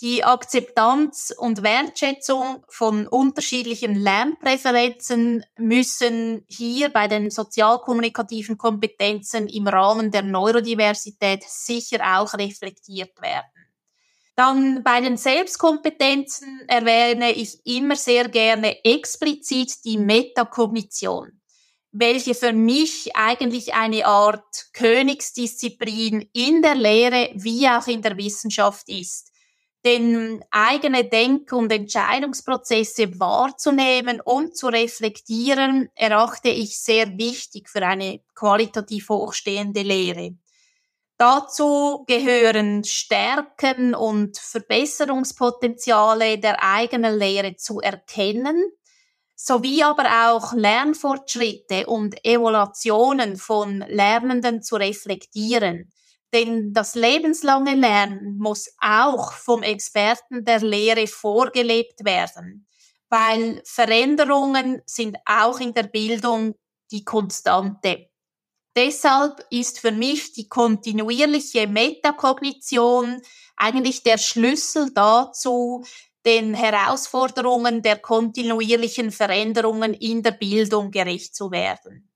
Die 0.00 0.22
Akzeptanz 0.22 1.34
und 1.36 1.64
Wertschätzung 1.64 2.64
von 2.68 3.08
unterschiedlichen 3.08 3.96
Lernpräferenzen 3.96 5.44
müssen 5.56 6.44
hier 6.46 6.88
bei 6.90 7.08
den 7.08 7.30
sozialkommunikativen 7.30 8.56
Kompetenzen 8.56 9.48
im 9.48 9.66
Rahmen 9.66 10.12
der 10.12 10.22
Neurodiversität 10.22 11.42
sicher 11.42 12.20
auch 12.20 12.32
reflektiert 12.34 13.20
werden. 13.20 13.46
Dann 14.36 14.84
bei 14.84 15.00
den 15.00 15.16
Selbstkompetenzen 15.16 16.62
erwähne 16.68 17.32
ich 17.32 17.58
immer 17.66 17.96
sehr 17.96 18.28
gerne 18.28 18.84
explizit 18.84 19.84
die 19.84 19.98
Metakognition. 19.98 21.32
welche 21.90 22.34
für 22.34 22.52
mich 22.52 23.16
eigentlich 23.16 23.74
eine 23.74 24.06
Art 24.06 24.68
Königsdisziplin 24.72 26.28
in 26.32 26.62
der 26.62 26.74
Lehre 26.74 27.30
wie 27.34 27.66
auch 27.68 27.86
in 27.86 28.02
der 28.02 28.16
Wissenschaft 28.16 28.88
ist. 28.88 29.32
Denn 29.88 30.44
eigene 30.50 31.04
Denk- 31.04 31.50
und 31.50 31.72
Entscheidungsprozesse 31.72 33.18
wahrzunehmen 33.18 34.20
und 34.20 34.54
zu 34.54 34.66
reflektieren, 34.66 35.88
erachte 35.94 36.50
ich 36.50 36.78
sehr 36.78 37.16
wichtig 37.16 37.70
für 37.70 37.80
eine 37.80 38.20
qualitativ 38.34 39.08
hochstehende 39.08 39.80
Lehre. 39.80 40.36
Dazu 41.16 42.04
gehören 42.06 42.84
Stärken 42.84 43.94
und 43.94 44.36
Verbesserungspotenziale 44.36 46.36
der 46.36 46.62
eigenen 46.62 47.18
Lehre 47.18 47.56
zu 47.56 47.80
erkennen, 47.80 48.62
sowie 49.36 49.84
aber 49.84 50.28
auch 50.28 50.52
Lernfortschritte 50.52 51.86
und 51.86 52.22
Evaluationen 52.26 53.38
von 53.38 53.82
Lernenden 53.88 54.62
zu 54.62 54.76
reflektieren. 54.76 55.90
Denn 56.32 56.74
das 56.74 56.94
lebenslange 56.94 57.74
Lernen 57.74 58.36
muss 58.38 58.70
auch 58.80 59.32
vom 59.32 59.62
Experten 59.62 60.44
der 60.44 60.60
Lehre 60.60 61.06
vorgelebt 61.06 62.04
werden, 62.04 62.66
weil 63.08 63.62
Veränderungen 63.64 64.82
sind 64.84 65.16
auch 65.24 65.58
in 65.60 65.72
der 65.72 65.84
Bildung 65.84 66.54
die 66.90 67.04
Konstante. 67.04 68.10
Deshalb 68.76 69.44
ist 69.50 69.80
für 69.80 69.90
mich 69.90 70.32
die 70.34 70.48
kontinuierliche 70.48 71.66
Metakognition 71.66 73.20
eigentlich 73.56 74.02
der 74.02 74.18
Schlüssel 74.18 74.92
dazu, 74.94 75.84
den 76.24 76.54
Herausforderungen 76.54 77.82
der 77.82 77.98
kontinuierlichen 77.98 79.10
Veränderungen 79.10 79.94
in 79.94 80.22
der 80.22 80.32
Bildung 80.32 80.90
gerecht 80.90 81.34
zu 81.34 81.50
werden. 81.50 82.07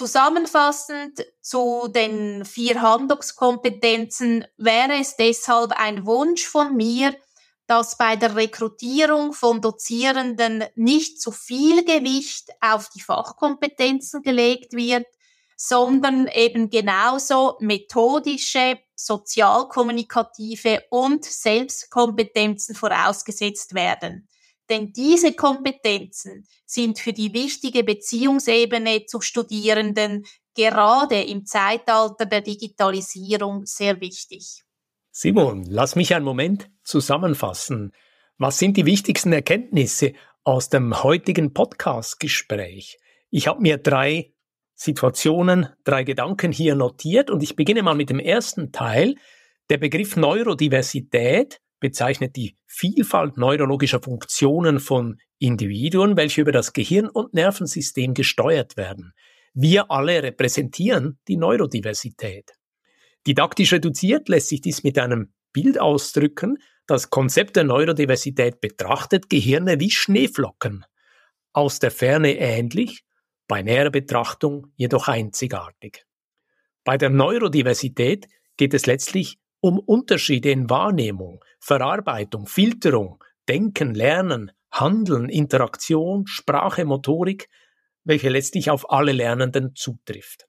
Zusammenfassend 0.00 1.26
zu 1.42 1.86
den 1.94 2.46
vier 2.46 2.80
Handlungskompetenzen 2.80 4.46
wäre 4.56 4.94
es 4.98 5.16
deshalb 5.16 5.72
ein 5.72 6.06
Wunsch 6.06 6.46
von 6.46 6.74
mir, 6.74 7.14
dass 7.66 7.98
bei 7.98 8.16
der 8.16 8.34
Rekrutierung 8.34 9.34
von 9.34 9.60
Dozierenden 9.60 10.64
nicht 10.74 11.20
zu 11.20 11.32
viel 11.32 11.84
Gewicht 11.84 12.48
auf 12.62 12.88
die 12.88 13.02
Fachkompetenzen 13.02 14.22
gelegt 14.22 14.72
wird, 14.72 15.04
sondern 15.54 16.28
eben 16.28 16.70
genauso 16.70 17.58
methodische, 17.60 18.78
sozialkommunikative 18.94 20.82
und 20.88 21.26
Selbstkompetenzen 21.26 22.74
vorausgesetzt 22.74 23.74
werden. 23.74 24.29
Denn 24.70 24.92
diese 24.92 25.32
Kompetenzen 25.32 26.46
sind 26.64 27.00
für 27.00 27.12
die 27.12 27.34
wichtige 27.34 27.82
Beziehungsebene 27.82 29.04
zu 29.04 29.20
Studierenden 29.20 30.24
gerade 30.54 31.22
im 31.22 31.44
Zeitalter 31.44 32.24
der 32.24 32.40
Digitalisierung 32.40 33.66
sehr 33.66 34.00
wichtig. 34.00 34.62
Simon, 35.10 35.64
lass 35.64 35.96
mich 35.96 36.14
einen 36.14 36.24
Moment 36.24 36.70
zusammenfassen. 36.84 37.92
Was 38.38 38.58
sind 38.60 38.76
die 38.76 38.86
wichtigsten 38.86 39.32
Erkenntnisse 39.32 40.12
aus 40.44 40.68
dem 40.68 41.02
heutigen 41.02 41.52
Podcast-Gespräch? 41.52 42.98
Ich 43.28 43.48
habe 43.48 43.60
mir 43.60 43.76
drei 43.76 44.32
Situationen, 44.74 45.68
drei 45.84 46.04
Gedanken 46.04 46.52
hier 46.52 46.76
notiert 46.76 47.28
und 47.28 47.42
ich 47.42 47.56
beginne 47.56 47.82
mal 47.82 47.96
mit 47.96 48.08
dem 48.08 48.20
ersten 48.20 48.70
Teil. 48.70 49.16
Der 49.68 49.78
Begriff 49.78 50.16
Neurodiversität 50.16 51.60
bezeichnet 51.80 52.36
die 52.36 52.56
Vielfalt 52.66 53.36
neurologischer 53.36 54.00
Funktionen 54.00 54.78
von 54.78 55.18
Individuen, 55.38 56.16
welche 56.16 56.42
über 56.42 56.52
das 56.52 56.72
Gehirn 56.72 57.08
und 57.08 57.34
Nervensystem 57.34 58.14
gesteuert 58.14 58.76
werden. 58.76 59.12
Wir 59.54 59.90
alle 59.90 60.22
repräsentieren 60.22 61.18
die 61.26 61.36
Neurodiversität. 61.36 62.52
Didaktisch 63.26 63.72
reduziert 63.72 64.28
lässt 64.28 64.48
sich 64.48 64.60
dies 64.60 64.84
mit 64.84 64.98
einem 64.98 65.32
Bild 65.52 65.80
ausdrücken. 65.80 66.58
Das 66.86 67.10
Konzept 67.10 67.56
der 67.56 67.64
Neurodiversität 67.64 68.60
betrachtet 68.60 69.28
Gehirne 69.28 69.80
wie 69.80 69.90
Schneeflocken. 69.90 70.84
Aus 71.52 71.80
der 71.80 71.90
Ferne 71.90 72.38
ähnlich, 72.38 73.02
bei 73.48 73.62
näherer 73.62 73.90
Betrachtung 73.90 74.68
jedoch 74.76 75.08
einzigartig. 75.08 76.04
Bei 76.84 76.96
der 76.96 77.10
Neurodiversität 77.10 78.28
geht 78.56 78.74
es 78.74 78.86
letztlich 78.86 79.39
um 79.60 79.78
Unterschiede 79.78 80.50
in 80.50 80.70
Wahrnehmung, 80.70 81.44
Verarbeitung, 81.58 82.46
Filterung, 82.46 83.22
Denken, 83.48 83.94
Lernen, 83.94 84.52
Handeln, 84.70 85.28
Interaktion, 85.28 86.26
Sprache, 86.26 86.84
Motorik, 86.84 87.48
welche 88.04 88.28
letztlich 88.28 88.70
auf 88.70 88.90
alle 88.90 89.12
Lernenden 89.12 89.74
zutrifft. 89.74 90.46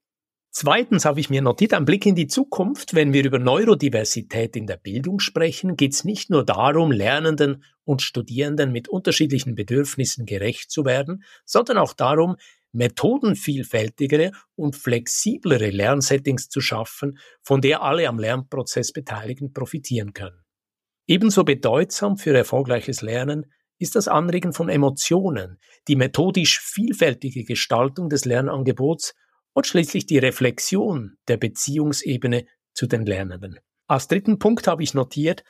Zweitens 0.54 1.06
habe 1.06 1.22
ich 1.22 1.30
mir 1.30 1.42
notiert, 1.42 1.74
ein 1.74 1.86
Blick 1.86 2.06
in 2.06 2.16
die 2.16 2.28
Zukunft. 2.28 2.94
Wenn 2.94 3.14
wir 3.14 3.24
über 3.24 3.40
Neurodiversität 3.40 4.58
in 4.58 4.68
der 4.68 4.76
Bildung 4.76 5.20
sprechen, 5.20 5.78
geht 5.78 5.94
es 5.94 6.04
nicht 6.04 6.30
nur 6.30 6.44
darum, 6.44 6.92
Lernenden 6.92 7.64
und 7.86 8.02
Studierenden 8.02 8.74
mit 8.74 8.90
unterschiedlichen 8.90 9.56
Bedürfnissen 9.56 10.26
gerecht 10.26 10.70
zu 10.70 10.84
werden, 10.84 11.24
sondern 11.46 11.78
auch 11.78 11.94
darum, 11.94 12.36
methodenvielfältigere 12.72 14.32
und 14.56 14.76
flexiblere 14.76 15.70
Lernsettings 15.70 16.50
zu 16.50 16.62
schaffen, 16.62 17.18
von 17.42 17.62
der 17.62 17.82
alle 17.82 18.08
am 18.08 18.20
Lernprozess 18.20 18.92
Beteiligten 18.92 19.54
profitieren 19.54 20.14
können. 20.14 20.42
Ebenso 21.08 21.44
bedeutsam 21.44 22.18
für 22.18 22.36
erfolgreiches 22.36 23.02
Lernen 23.02 23.52
ist 23.80 23.96
das 23.96 24.08
Anregen 24.08 24.54
von 24.54 24.70
Emotionen, 24.70 25.58
die 25.88 25.96
methodisch 25.96 26.60
vielfältige 26.62 27.44
Gestaltung 27.44 28.10
des 28.10 28.26
Lernangebots 28.26 29.16
und 29.54 29.68
schließlich 29.68 30.06
die 30.06 30.20
Reflexion 30.20 31.18
der 31.28 31.38
Beziehungsebene 31.38 32.46
zu 32.74 32.88
den 32.88 33.06
Lernenden. 33.06 33.60
Als 33.88 34.08
dritten 34.08 34.40
Punkt 34.40 34.68
habe 34.68 34.84
ich 34.84 34.94
notiert, 34.94 35.44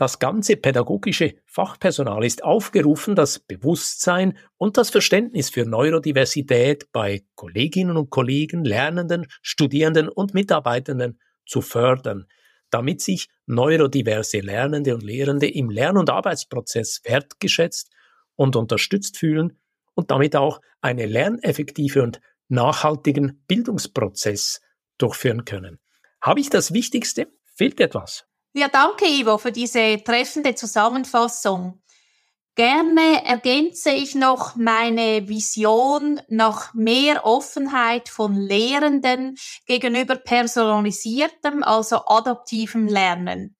das 0.00 0.18
ganze 0.18 0.56
pädagogische 0.56 1.34
Fachpersonal 1.44 2.24
ist 2.24 2.42
aufgerufen, 2.42 3.14
das 3.14 3.38
Bewusstsein 3.38 4.38
und 4.56 4.78
das 4.78 4.88
Verständnis 4.88 5.50
für 5.50 5.66
Neurodiversität 5.66 6.90
bei 6.90 7.22
Kolleginnen 7.34 7.98
und 7.98 8.08
Kollegen, 8.08 8.64
Lernenden, 8.64 9.26
Studierenden 9.42 10.08
und 10.08 10.32
Mitarbeitenden 10.32 11.20
zu 11.44 11.60
fördern, 11.60 12.24
damit 12.70 13.02
sich 13.02 13.28
neurodiverse 13.44 14.40
Lernende 14.40 14.94
und 14.94 15.02
Lehrende 15.02 15.50
im 15.50 15.68
Lern- 15.68 15.98
und 15.98 16.08
Arbeitsprozess 16.08 17.02
wertgeschätzt 17.04 17.90
und 18.36 18.56
unterstützt 18.56 19.18
fühlen 19.18 19.58
und 19.92 20.10
damit 20.10 20.34
auch 20.34 20.62
einen 20.80 21.10
lerneffektive 21.10 22.02
und 22.02 22.22
nachhaltigen 22.48 23.44
Bildungsprozess 23.46 24.62
durchführen 24.96 25.44
können. 25.44 25.78
Habe 26.22 26.40
ich 26.40 26.48
das 26.48 26.72
Wichtigste? 26.72 27.26
Fehlt 27.54 27.80
etwas? 27.80 28.29
Ja, 28.52 28.68
danke 28.68 29.06
Ivo 29.06 29.38
für 29.38 29.52
diese 29.52 30.02
treffende 30.02 30.54
Zusammenfassung. 30.54 31.80
Gerne 32.56 33.24
ergänze 33.24 33.90
ich 33.90 34.14
noch 34.16 34.56
meine 34.56 35.28
Vision 35.28 36.20
nach 36.28 36.74
mehr 36.74 37.24
Offenheit 37.24 38.08
von 38.08 38.34
Lehrenden 38.34 39.36
gegenüber 39.66 40.16
personalisiertem, 40.16 41.62
also 41.62 42.04
adaptivem 42.06 42.88
Lernen. 42.88 43.56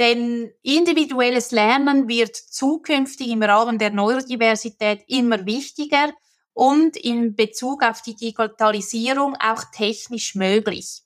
Denn 0.00 0.50
individuelles 0.62 1.52
Lernen 1.52 2.08
wird 2.08 2.34
zukünftig 2.36 3.28
im 3.28 3.42
Rahmen 3.44 3.78
der 3.78 3.90
Neurodiversität 3.90 5.04
immer 5.06 5.46
wichtiger 5.46 6.12
und 6.52 6.96
in 6.96 7.36
Bezug 7.36 7.84
auf 7.84 8.02
die 8.02 8.16
Digitalisierung 8.16 9.36
auch 9.36 9.64
technisch 9.72 10.34
möglich. 10.34 11.01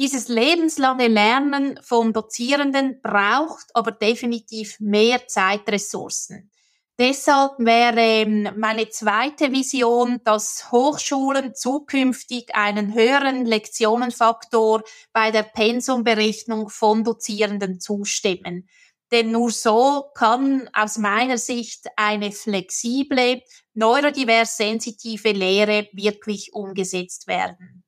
Dieses 0.00 0.28
lebenslange 0.28 1.08
Lernen 1.08 1.78
von 1.82 2.14
Dozierenden 2.14 3.02
braucht 3.02 3.66
aber 3.74 3.92
definitiv 3.92 4.80
mehr 4.80 5.26
Zeitressourcen. 5.26 6.50
Deshalb 6.98 7.58
wäre 7.58 8.00
ähm, 8.00 8.48
meine 8.56 8.88
zweite 8.88 9.52
Vision, 9.52 10.18
dass 10.24 10.72
Hochschulen 10.72 11.54
zukünftig 11.54 12.54
einen 12.54 12.94
höheren 12.94 13.44
Lektionenfaktor 13.44 14.84
bei 15.12 15.30
der 15.30 15.42
Pensumberechnung 15.42 16.70
von 16.70 17.04
Dozierenden 17.04 17.78
zustimmen. 17.78 18.70
Denn 19.12 19.30
nur 19.32 19.50
so 19.50 20.06
kann 20.14 20.70
aus 20.72 20.96
meiner 20.96 21.36
Sicht 21.36 21.88
eine 21.96 22.32
flexible, 22.32 23.42
neurodivers 23.74 24.56
sensitive 24.56 25.32
Lehre 25.32 25.90
wirklich 25.92 26.54
umgesetzt 26.54 27.26
werden. 27.26 27.84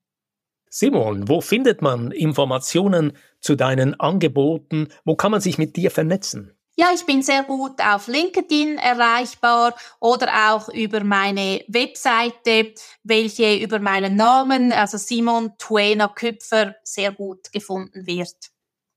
Simon, 0.75 1.29
wo 1.29 1.43
findet 1.43 1.83
man 1.83 2.12
Informationen 2.12 3.12
zu 3.41 3.57
deinen 3.57 4.01
Angeboten? 4.01 4.89
Wo 5.05 5.16
kann 5.16 5.31
man 5.31 5.43
sich 5.43 5.59
mit 5.59 5.77
dir 5.77 5.91
vernetzen? 5.91 6.57
Ja, 6.77 6.87
ich 6.95 7.05
bin 7.05 7.20
sehr 7.20 7.43
gut 7.43 7.73
auf 7.85 8.09
LinkedIn 8.09 8.79
erreichbar 8.79 9.75
oder 10.01 10.29
auch 10.49 10.70
über 10.70 11.05
meine 11.05 11.62
Webseite, 11.68 12.73
welche 13.03 13.57
über 13.57 13.81
meinen 13.81 14.16
Namen, 14.16 14.73
also 14.73 14.97
Simon 14.97 15.53
Tuena 15.59 16.09
Küpfer, 16.09 16.75
sehr 16.85 17.12
gut 17.12 17.53
gefunden 17.53 18.07
wird. 18.07 18.35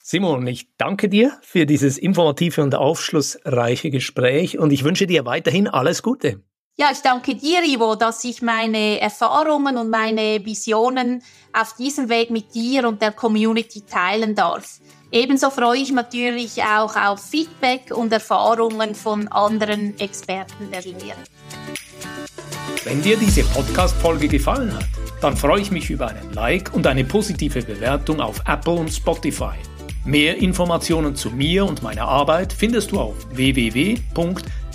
Simon, 0.02 0.48
ich 0.48 0.70
danke 0.78 1.10
dir 1.10 1.38
für 1.42 1.66
dieses 1.66 1.98
informative 1.98 2.64
und 2.64 2.74
aufschlussreiche 2.74 3.90
Gespräch 3.90 4.58
und 4.58 4.72
ich 4.72 4.86
wünsche 4.86 5.08
dir 5.08 5.26
weiterhin 5.26 5.68
alles 5.68 6.04
Gute. 6.04 6.42
Ja, 6.78 6.90
ich 6.92 7.00
danke 7.02 7.36
dir, 7.36 7.64
Ivo, 7.64 7.96
dass 7.96 8.22
ich 8.26 8.42
meine 8.42 9.00
Erfahrungen 9.00 9.78
und 9.78 9.90
meine 9.90 10.44
Visionen 10.44 11.24
auf 11.54 11.74
diesem 11.78 12.10
Weg 12.10 12.32
mit 12.32 12.54
dir 12.54 12.86
und 12.90 13.02
der 13.02 13.14
Community 13.14 13.84
teilen 13.90 14.36
darf. 14.36 14.82
Ebenso 15.10 15.52
freue 15.52 15.78
ich 15.78 15.94
mich 15.94 15.96
natürlich 15.96 16.62
auch 16.64 16.94
auf 16.98 17.22
Feedback 17.24 17.96
und 17.96 18.12
Erfahrungen 18.12 18.94
von 18.94 19.30
anderen 19.30 19.98
Experten 20.02 20.70
der 20.70 20.82
Lehre. 20.82 21.16
Wenn 22.84 23.02
dir 23.02 23.16
diese 23.16 23.46
Podcast-Folge 23.46 24.28
gefallen 24.28 24.76
hat, 24.76 24.86
dann 25.22 25.38
freue 25.38 25.62
ich 25.62 25.72
mich 25.72 25.90
über 25.90 26.10
einen 26.10 26.34
Like 26.34 26.74
und 26.74 26.86
eine 26.88 27.06
positive 27.06 27.62
Bewertung 27.62 28.20
auf 28.20 28.42
Apple 28.48 28.74
und 28.74 28.90
Spotify. 28.92 29.56
Mehr 30.04 30.38
Informationen 30.38 31.16
zu 31.16 31.32
mir 31.32 31.66
und 31.66 31.82
meiner 31.82 32.08
Arbeit 32.10 32.52
findest 32.52 32.92
du 32.92 33.00
auf 33.00 33.16